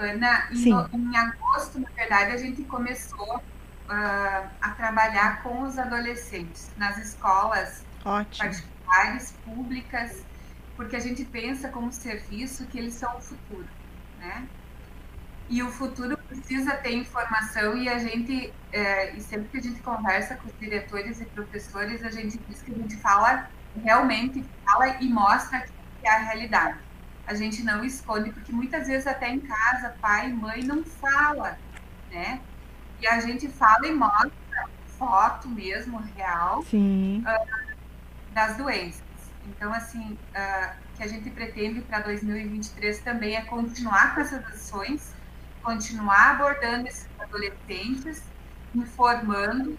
[0.00, 3.42] Ana, em, em agosto, na verdade, a gente começou
[3.88, 8.48] ah, a trabalhar com os adolescentes nas escolas Ótimo.
[8.48, 10.24] particulares, públicas,
[10.76, 13.68] porque a gente pensa como serviço que eles são o futuro,
[14.18, 14.46] né?
[15.50, 19.82] E o futuro precisa ter informação e a gente, eh, e sempre que a gente
[19.82, 23.50] conversa com os diretores e professores, a gente diz que a gente fala,
[23.82, 26.78] realmente fala e mostra que é a realidade.
[27.30, 31.56] A gente não esconde, porque muitas vezes até em casa, pai e mãe não fala,
[32.10, 32.40] né?
[33.00, 34.68] E a gente fala e mostra
[34.98, 37.22] foto mesmo, real, Sim.
[38.32, 39.04] das doenças.
[39.46, 45.14] Então, assim, o que a gente pretende para 2023 também é continuar com essas ações,
[45.62, 48.24] continuar abordando esses adolescentes,
[48.74, 49.78] informando,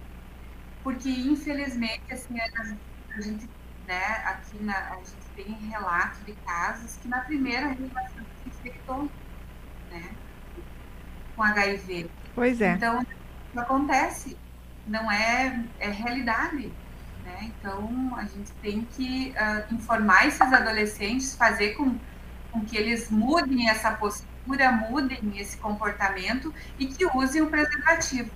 [0.86, 3.50] porque infelizmente, assim, a, a gente,
[3.86, 9.10] né, aqui na, a gente tem relato de casos que na primeira relação se infectou,
[9.90, 10.10] né,
[11.36, 12.10] com HIV.
[12.36, 12.74] Pois é.
[12.74, 14.38] Então, isso acontece,
[14.88, 16.72] não é, é realidade.
[17.24, 17.52] Né?
[17.60, 21.98] Então, a gente tem que ah, informar esses adolescentes, fazer com,
[22.52, 28.32] com que eles mudem essa postura, mudem esse comportamento e que usem o preservativo.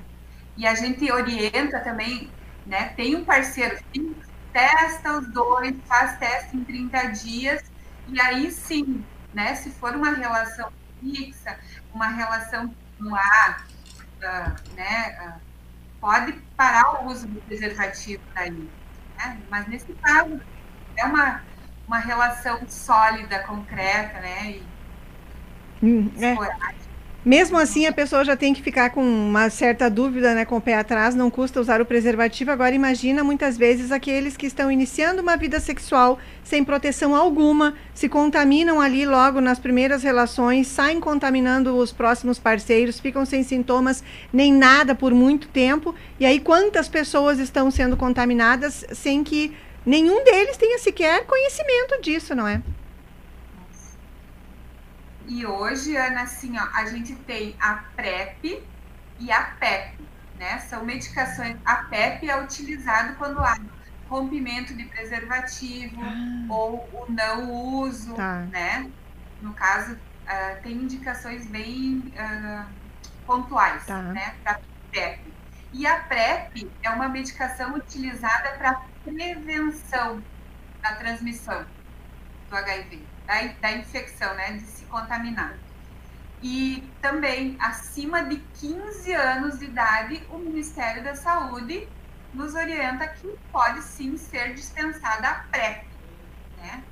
[0.58, 2.30] E a gente orienta também,
[2.66, 2.90] né?
[2.96, 4.15] tem um parceiro que
[4.56, 7.62] testa os dois, faz teste em 30 dias,
[8.08, 9.04] e aí sim,
[9.34, 9.54] né?
[9.54, 11.60] se for uma relação fixa,
[11.94, 13.68] uma relação no ar,
[14.24, 15.18] ah, né?
[15.20, 15.38] ah,
[16.00, 18.70] pode parar o uso do preservativo daí.
[19.18, 19.42] Né?
[19.50, 20.40] Mas nesse caso,
[20.96, 21.44] é uma,
[21.86, 24.52] uma relação sólida, concreta, né?
[24.52, 24.76] E
[25.84, 26.34] Hum, é.
[27.26, 30.62] Mesmo assim, a pessoa já tem que ficar com uma certa dúvida, né, com o
[30.62, 32.52] pé atrás, não custa usar o preservativo.
[32.52, 38.08] Agora, imagina muitas vezes aqueles que estão iniciando uma vida sexual sem proteção alguma, se
[38.08, 44.54] contaminam ali logo nas primeiras relações, saem contaminando os próximos parceiros, ficam sem sintomas nem
[44.54, 45.96] nada por muito tempo.
[46.20, 49.52] E aí, quantas pessoas estão sendo contaminadas sem que
[49.84, 52.62] nenhum deles tenha sequer conhecimento disso, não é?
[55.28, 58.64] E hoje, Ana, assim, ó, a gente tem a PrEP
[59.20, 60.08] e a PEP,
[60.38, 60.60] né?
[60.60, 61.58] São medicações.
[61.66, 63.58] A PEP é utilizado quando há
[64.08, 66.00] rompimento de preservativo
[66.50, 68.42] ou o não uso, Tá.
[68.52, 68.90] né?
[69.42, 69.98] No caso,
[70.28, 72.68] ah, tem indicações bem ah,
[73.26, 74.02] pontuais, Tá.
[74.02, 74.36] né?
[74.44, 74.60] Para
[74.92, 75.34] PrEP.
[75.74, 80.22] E a PrEP é uma medicação utilizada para prevenção
[80.82, 81.66] da transmissão
[82.50, 83.04] do HIV.
[83.26, 85.58] Da, da infecção, né, de se contaminar.
[86.42, 91.88] E também, acima de 15 anos de idade, o Ministério da Saúde
[92.34, 95.86] nos orienta que pode sim ser dispensada a PrEP,
[96.58, 96.84] né?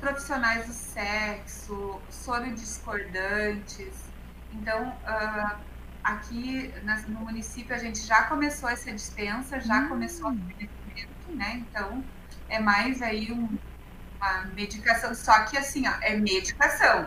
[0.00, 4.04] Profissionais do sexo, soro discordantes.
[4.52, 5.56] Então, uh,
[6.02, 6.74] aqui
[7.08, 9.88] no município a gente já começou essa dispensa, já hum.
[9.88, 11.64] começou o fornecimento, né?
[11.68, 12.04] Então,
[12.48, 13.48] é mais aí um,
[14.24, 17.06] uma medicação, só que assim, ó, é medicação.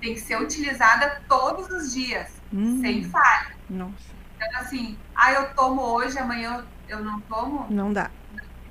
[0.00, 2.80] Tem que ser utilizada todos os dias, hum.
[2.80, 3.56] sem falha.
[3.68, 4.18] Nossa.
[4.36, 7.66] Então, assim, ah, eu tomo hoje, amanhã eu não tomo?
[7.68, 8.10] Não dá.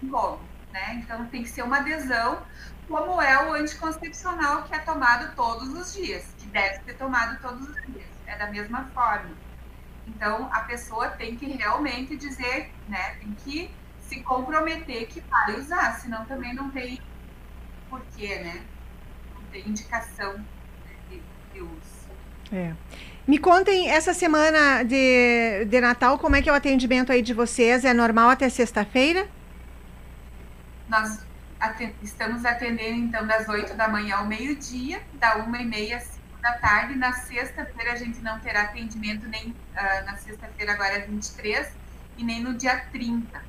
[0.01, 0.39] Não como,
[0.71, 1.01] né?
[1.03, 2.41] Então tem que ser uma adesão,
[2.87, 7.67] como é o anticoncepcional que é tomado todos os dias, que deve ser tomado todos
[7.67, 8.07] os dias.
[8.25, 9.31] É da mesma forma.
[10.07, 13.15] Então a pessoa tem que realmente dizer, né?
[13.15, 17.01] Tem que se comprometer que vai usar, senão também não tem
[17.89, 18.61] porquê, né?
[19.35, 20.35] Não tem indicação
[21.09, 21.21] de,
[21.53, 22.07] de uso.
[22.51, 22.73] É.
[23.27, 27.33] Me contem, essa semana de, de Natal, como é que é o atendimento aí de
[27.33, 27.83] vocês?
[27.83, 29.27] É normal até sexta-feira?
[30.87, 31.19] Nós
[31.59, 36.03] atend estamos atendendo, então, das 8 da manhã ao meio-dia, da 1 e meia às
[36.03, 36.95] 5 da tarde.
[36.95, 41.67] Na sexta-feira a gente não terá atendimento nem uh, na sexta-feira, agora é 23,
[42.17, 43.43] e nem no dia 30,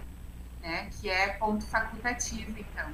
[0.60, 0.88] né?
[1.00, 2.88] Que é ponto facultativo, então.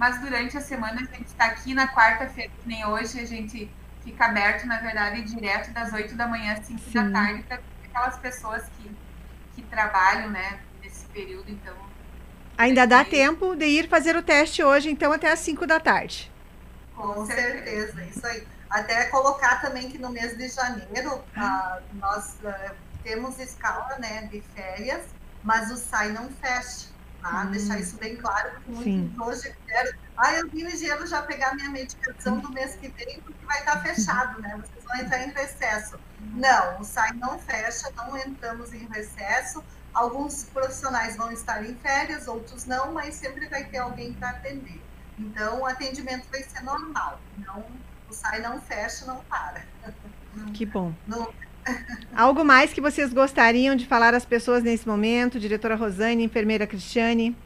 [0.00, 3.70] Mas durante a semana a gente está aqui na quarta-feira, que nem hoje, a gente
[4.02, 6.92] fica aberto, na verdade, direto das 8 da manhã às 5 Sim.
[6.94, 8.90] da tarde, para aquelas pessoas que,
[9.54, 11.74] que trabalham, né, nesse período, então.
[12.56, 16.32] Ainda dá tempo de ir fazer o teste hoje, então, até às 5 da tarde.
[16.96, 18.48] Com certeza, isso aí.
[18.70, 21.78] Até colocar também que no mês de janeiro ah.
[21.92, 25.02] nós uh, temos escala né, de férias,
[25.44, 26.88] mas o SAI não fecha.
[27.20, 27.42] Tá?
[27.42, 27.50] Hum.
[27.50, 31.70] Deixar isso bem claro, porque muitos hoje querem ah, eu vim ligeiro já pegar minha
[31.70, 34.54] medicação do mês que vem, porque vai estar fechado, né?
[34.54, 35.98] Vocês vão entrar em recesso.
[36.20, 39.64] Não, o SAI não fecha, não entramos em recesso.
[39.94, 44.78] Alguns profissionais vão estar em férias, outros não, mas sempre vai ter alguém para atender.
[45.18, 47.18] Então, o atendimento vai ser normal.
[47.38, 47.64] Não,
[48.06, 49.64] o SAI não fecha, não para.
[50.52, 50.94] Que bom.
[51.06, 51.32] Não...
[52.14, 55.40] Algo mais que vocês gostariam de falar às pessoas nesse momento?
[55.40, 57.36] Diretora Rosane, enfermeira Cristiane?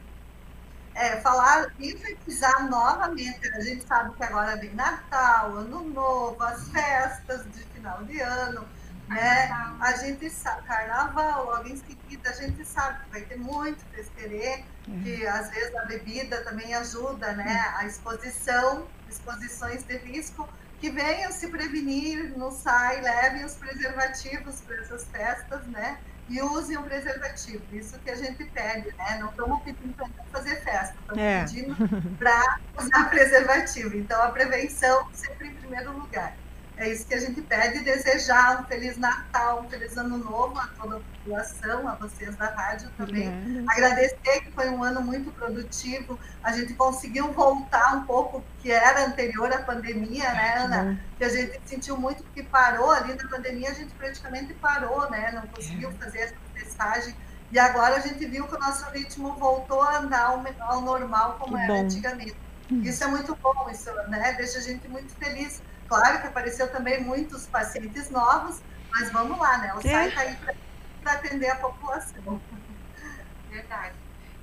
[0.95, 3.47] é, falar, enfatizar novamente.
[3.53, 8.65] A gente sabe que agora vem Natal, Ano Novo, as festas de final de ano,
[9.09, 9.49] né?
[9.81, 14.63] A gente sabe, Carnaval, logo em seguida, a gente sabe que vai ter muito fesquerê,
[14.87, 15.03] uhum.
[15.03, 17.73] que às vezes a bebida também ajuda, né?
[17.77, 20.47] A exposição, exposições de risco,
[20.79, 25.97] que venham se prevenir, não sai, levem os preservativos para essas festas, né?
[26.29, 27.63] e usem um preservativo.
[27.71, 29.17] Isso que a gente pede, né?
[29.19, 31.41] Não estamos pedindo para fazer festa, estamos é.
[31.41, 31.75] pedindo
[32.17, 33.95] para usar preservativo.
[33.97, 36.35] Então, a prevenção sempre em primeiro lugar.
[36.77, 40.59] É isso que a gente pede e desejar um Feliz Natal, um Feliz Ano Novo
[40.59, 43.27] a toda a população, a vocês da rádio também.
[43.27, 43.71] Obrigada.
[43.71, 46.19] Agradecer que foi um ano muito produtivo.
[46.43, 50.99] A gente conseguiu voltar um pouco que era anterior à pandemia, né, Ana?
[51.17, 55.31] Que a gente sentiu muito que parou ali na pandemia, a gente praticamente parou, né?
[55.31, 55.93] Não conseguiu é.
[55.93, 57.15] fazer essa testagem.
[57.51, 61.55] E agora a gente viu que o nosso ritmo voltou a andar ao, normal como
[61.55, 61.81] que era bom.
[61.81, 62.35] antigamente.
[62.71, 62.81] Hum.
[62.83, 64.33] Isso é muito bom, isso né?
[64.37, 68.59] deixa a gente muito feliz Claro que apareceu também muitos pacientes novos,
[68.91, 69.73] mas vamos lá, né?
[69.73, 70.07] O é.
[70.07, 70.53] está aí para
[71.13, 72.41] atender a população.
[73.49, 73.93] Verdade.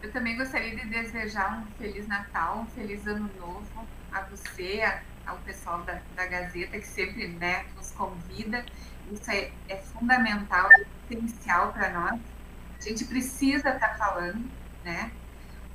[0.03, 4.83] Eu também gostaria de desejar um Feliz Natal, um Feliz Ano Novo a você,
[5.27, 8.65] ao pessoal da, da Gazeta, que sempre né, nos convida.
[9.11, 12.21] Isso é, é fundamental, é essencial para nós.
[12.79, 14.45] A gente precisa estar tá falando,
[14.85, 15.11] né?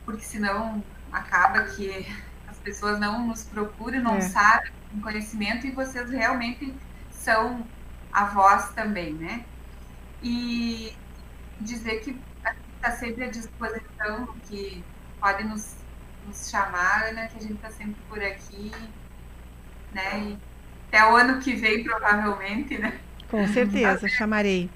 [0.03, 2.05] Porque senão acaba que
[2.47, 4.21] as pessoas não nos procuram, não é.
[4.21, 6.73] sabem um conhecimento e vocês realmente
[7.11, 7.65] são
[8.11, 9.45] a voz também, né?
[10.21, 10.95] E
[11.59, 12.19] dizer que
[12.75, 14.83] está sempre à disposição, que
[15.19, 15.75] pode nos,
[16.25, 17.27] nos chamar, né?
[17.27, 18.71] Que a gente está sempre por aqui,
[19.91, 20.19] né?
[20.19, 20.39] E
[20.87, 22.99] até o ano que vem, provavelmente, né?
[23.29, 24.69] Com certeza, chamarei.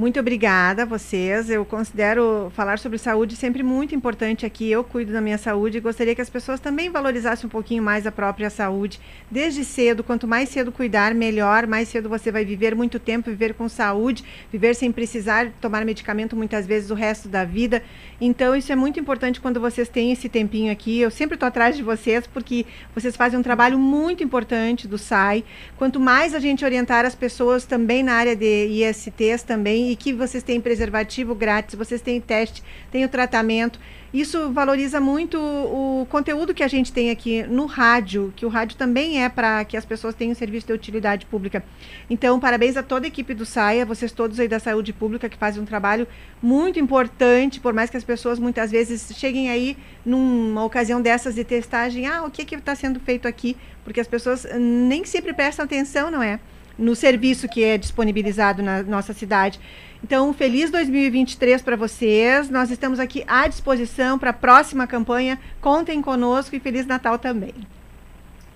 [0.00, 1.50] Muito obrigada a vocês.
[1.50, 4.70] Eu considero falar sobre saúde sempre muito importante aqui.
[4.70, 8.06] Eu cuido da minha saúde e gostaria que as pessoas também valorizassem um pouquinho mais
[8.06, 8.98] a própria saúde.
[9.30, 11.66] Desde cedo, quanto mais cedo cuidar, melhor.
[11.66, 16.34] Mais cedo você vai viver muito tempo, viver com saúde, viver sem precisar tomar medicamento
[16.34, 17.82] muitas vezes o resto da vida.
[18.18, 20.98] Então, isso é muito importante quando vocês têm esse tempinho aqui.
[20.98, 25.44] Eu sempre estou atrás de vocês porque vocês fazem um trabalho muito importante do SAI.
[25.76, 30.12] Quanto mais a gente orientar as pessoas também na área de ISTs também e que
[30.12, 32.62] vocês têm preservativo grátis, vocês têm teste,
[32.92, 33.80] tem o tratamento.
[34.14, 38.76] Isso valoriza muito o, conteúdo que a gente tem aqui no rádio, que o rádio
[38.76, 41.64] também é para que as pessoas tenham serviço de utilidade pública.
[42.08, 45.36] Então, parabéns a toda a equipe do SAIA, vocês todos aí da saúde pública que
[45.36, 46.06] fazem um trabalho
[46.40, 51.42] muito importante, por mais que as pessoas muitas vezes cheguem aí numa ocasião dessas de
[51.42, 53.56] testagem, ah, o que que está sendo feito aqui?
[53.82, 56.38] Porque as pessoas nem sempre prestam atenção, não é?
[56.80, 59.60] No serviço que é disponibilizado na nossa cidade.
[60.02, 62.48] Então, feliz 2023 para vocês.
[62.48, 65.38] Nós estamos aqui à disposição para a próxima campanha.
[65.60, 67.54] Contem conosco e Feliz Natal também.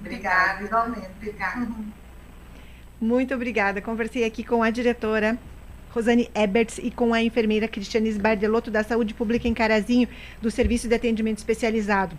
[0.00, 1.06] Obrigada, igualmente.
[1.18, 1.68] Obrigada.
[2.98, 3.82] Muito obrigada.
[3.82, 5.38] Conversei aqui com a diretora
[5.90, 10.08] Rosane Eberts e com a enfermeira Cristiane Bardelotto da Saúde Pública em Carazinho,
[10.40, 12.18] do Serviço de Atendimento Especializado.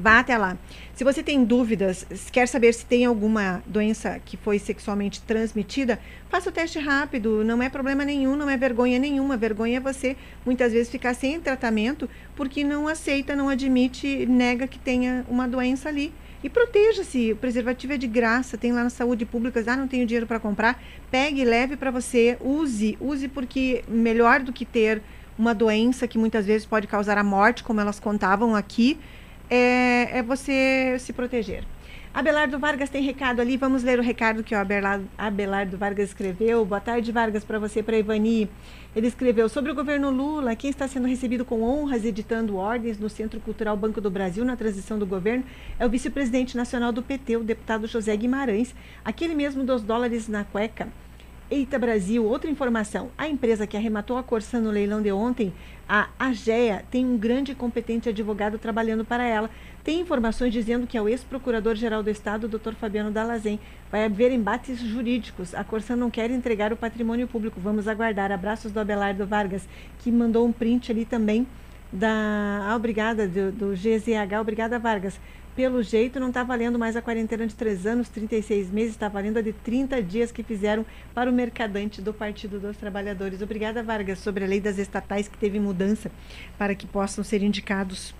[0.00, 0.56] Vá até lá.
[0.94, 6.48] Se você tem dúvidas, quer saber se tem alguma doença que foi sexualmente transmitida, faça
[6.48, 7.44] o teste rápido.
[7.44, 9.36] Não é problema nenhum, não é vergonha nenhuma.
[9.36, 14.78] Vergonha é você muitas vezes ficar sem tratamento porque não aceita, não admite, nega que
[14.78, 16.14] tenha uma doença ali.
[16.42, 17.32] E proteja-se.
[17.32, 19.62] O preservativo é de graça, tem lá na saúde pública.
[19.66, 20.82] Ah, não tenho dinheiro para comprar.
[21.10, 22.96] Pegue, leve para você, use.
[22.98, 25.02] Use porque melhor do que ter
[25.38, 28.98] uma doença que muitas vezes pode causar a morte, como elas contavam aqui
[29.50, 31.64] é, é você se proteger.
[32.12, 36.64] Abelardo Vargas tem recado ali, vamos ler o recado que o Abelardo, Abelardo Vargas escreveu.
[36.64, 38.50] Boa tarde, Vargas, para você, para Ivani.
[38.96, 43.08] Ele escreveu sobre o governo Lula, quem está sendo recebido com honras editando ordens no
[43.08, 45.44] Centro Cultural Banco do Brasil na transição do governo
[45.78, 48.74] é o vice-presidente nacional do PT, o deputado José Guimarães,
[49.04, 50.88] aquele mesmo dos dólares na cueca.
[51.50, 53.10] Eita Brasil, outra informação.
[53.18, 55.52] A empresa que arrematou a Corsã no leilão de ontem
[55.88, 59.50] a AGEA tem um grande e competente advogado trabalhando para ela.
[59.82, 62.74] Tem informações dizendo que é o ex-procurador-geral do Estado, Dr.
[62.74, 63.58] Fabiano Dalazen.
[63.90, 65.52] Vai haver embates jurídicos.
[65.52, 67.58] A Corsã não quer entregar o patrimônio público.
[67.58, 68.30] Vamos aguardar.
[68.30, 71.48] Abraços do Abelardo Vargas, que mandou um print ali também
[71.92, 72.68] da.
[72.68, 74.40] Ah, obrigada, do, do GZH.
[74.40, 75.18] Obrigada, Vargas
[75.54, 79.38] pelo jeito, não está valendo mais a quarentena de 3 anos, 36 meses, está valendo
[79.38, 83.42] a de 30 dias que fizeram para o mercadante do Partido dos Trabalhadores.
[83.42, 86.10] Obrigada, Vargas, sobre a lei das estatais que teve mudança
[86.56, 88.14] para que possam ser indicados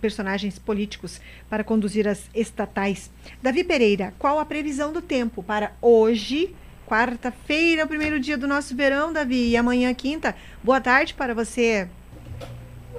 [0.00, 3.10] personagens políticos para conduzir as estatais.
[3.42, 6.54] Davi Pereira, qual a previsão do tempo para hoje,
[6.86, 10.36] quarta-feira, o primeiro dia do nosso verão, Davi, e amanhã, quinta?
[10.62, 11.88] Boa tarde para você.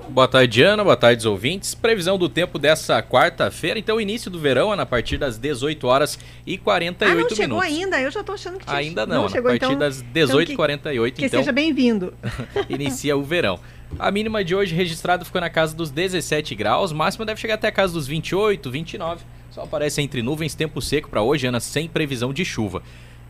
[0.10, 0.84] Boa tarde, Ana.
[0.84, 1.76] Boa tarde, ouvintes.
[1.76, 3.78] Previsão do tempo dessa quarta-feira.
[3.78, 7.39] Então, início do verão, Ana, a partir das 18 horas e 48 minutos.
[7.39, 8.01] Ah, não chegou ainda?
[8.01, 8.78] Eu já estou achando que tinha...
[8.78, 12.14] Ainda não, não chegou, a partir então, das 18 h 48 Que então, seja bem-vindo.
[12.70, 13.60] inicia o verão.
[13.99, 17.68] A mínima de hoje registrada ficou na casa dos 17 graus, máxima deve chegar até
[17.68, 19.24] a casa dos 28, 29.
[19.51, 22.82] Só aparece entre nuvens, tempo seco para hoje, Ana, sem previsão de chuva.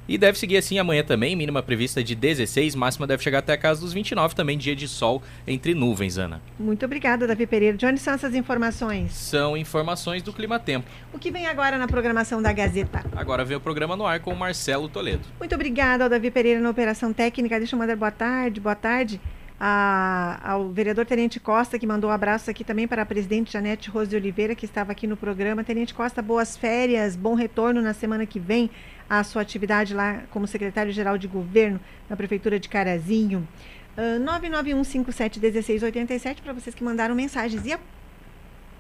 [0.07, 3.57] E deve seguir assim amanhã também, mínima prevista de 16, máxima deve chegar até a
[3.57, 6.41] casa dos 29, também dia de sol entre nuvens, Ana.
[6.57, 7.75] Muito obrigada, Davi Pereira.
[7.75, 9.11] De onde são essas informações?
[9.11, 10.87] São informações do Clima Tempo.
[11.11, 13.03] O que vem agora na programação da Gazeta?
[13.15, 15.23] Agora vem o programa no ar com o Marcelo Toledo.
[15.39, 17.57] Muito obrigada ao Davi Pereira na Operação Técnica.
[17.57, 19.19] Deixa eu mandar boa tarde, boa tarde
[19.59, 23.89] a, ao vereador Tenente Costa, que mandou um abraço aqui também para a presidente Janete
[23.89, 25.63] Rose de Oliveira, que estava aqui no programa.
[25.63, 28.69] Tenente Costa, boas férias, bom retorno na semana que vem
[29.09, 31.79] a sua atividade lá como secretário-geral de governo
[32.09, 33.45] na Prefeitura de Carazinho.
[33.97, 37.65] Uh, 991571687 para vocês que mandaram mensagens.
[37.65, 37.79] E a,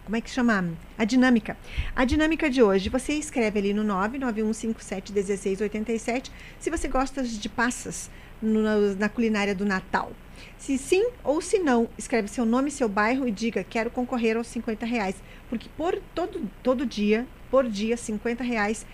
[0.05, 0.69] como é que chama?
[0.97, 1.57] A dinâmica.
[1.95, 8.11] A dinâmica de hoje, você escreve ali no 991571687 se você gosta de passas
[8.41, 10.11] no, na culinária do Natal.
[10.57, 14.45] Se sim ou se não, escreve seu nome, seu bairro e diga quero concorrer aos
[14.47, 15.15] 50 reais.
[15.49, 18.85] Porque por todo, todo dia, por dia, 50 reais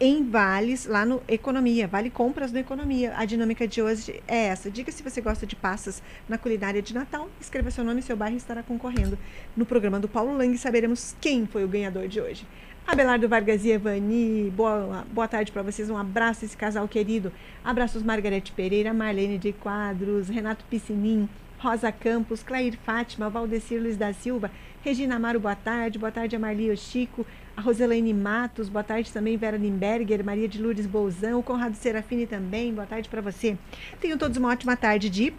[0.00, 3.12] em vales lá no Economia, vale compras no Economia.
[3.16, 4.70] A dinâmica de hoje é essa.
[4.70, 8.16] Diga se você gosta de passas na culinária de Natal, escreva seu nome e seu
[8.16, 9.18] bairro estará concorrendo.
[9.56, 12.46] No programa do Paulo Lang saberemos quem foi o ganhador de hoje.
[12.86, 17.30] Abelardo Vargas e Evani, boa, boa tarde para vocês, um abraço esse casal querido.
[17.62, 21.28] Abraços Margarete Pereira, Marlene de Quadros, Renato Piscinim,
[21.58, 24.50] Rosa Campos, Clair Fátima, Valdecir Luiz da Silva,
[24.82, 29.36] Regina Amaro, boa tarde, boa tarde a Marli Chico, a Roselaine Matos, boa tarde também,
[29.36, 33.56] Vera Limberger, Maria de Lourdes Bolzão, Conrado Serafini também, boa tarde para você.
[34.00, 35.32] Tenham todos uma ótima tarde de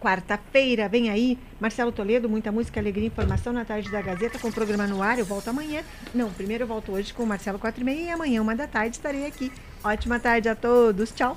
[0.00, 0.88] quarta-feira.
[0.88, 4.52] Vem aí, Marcelo Toledo, muita música, alegria e informação na tarde da Gazeta com o
[4.52, 5.18] programa no ar.
[5.18, 5.82] Eu volto amanhã.
[6.14, 8.66] Não, primeiro eu volto hoje com o Marcelo 4 e meia e amanhã, uma da
[8.66, 9.50] tarde, estarei aqui.
[9.82, 11.10] Ótima tarde a todos.
[11.10, 11.34] Tchau.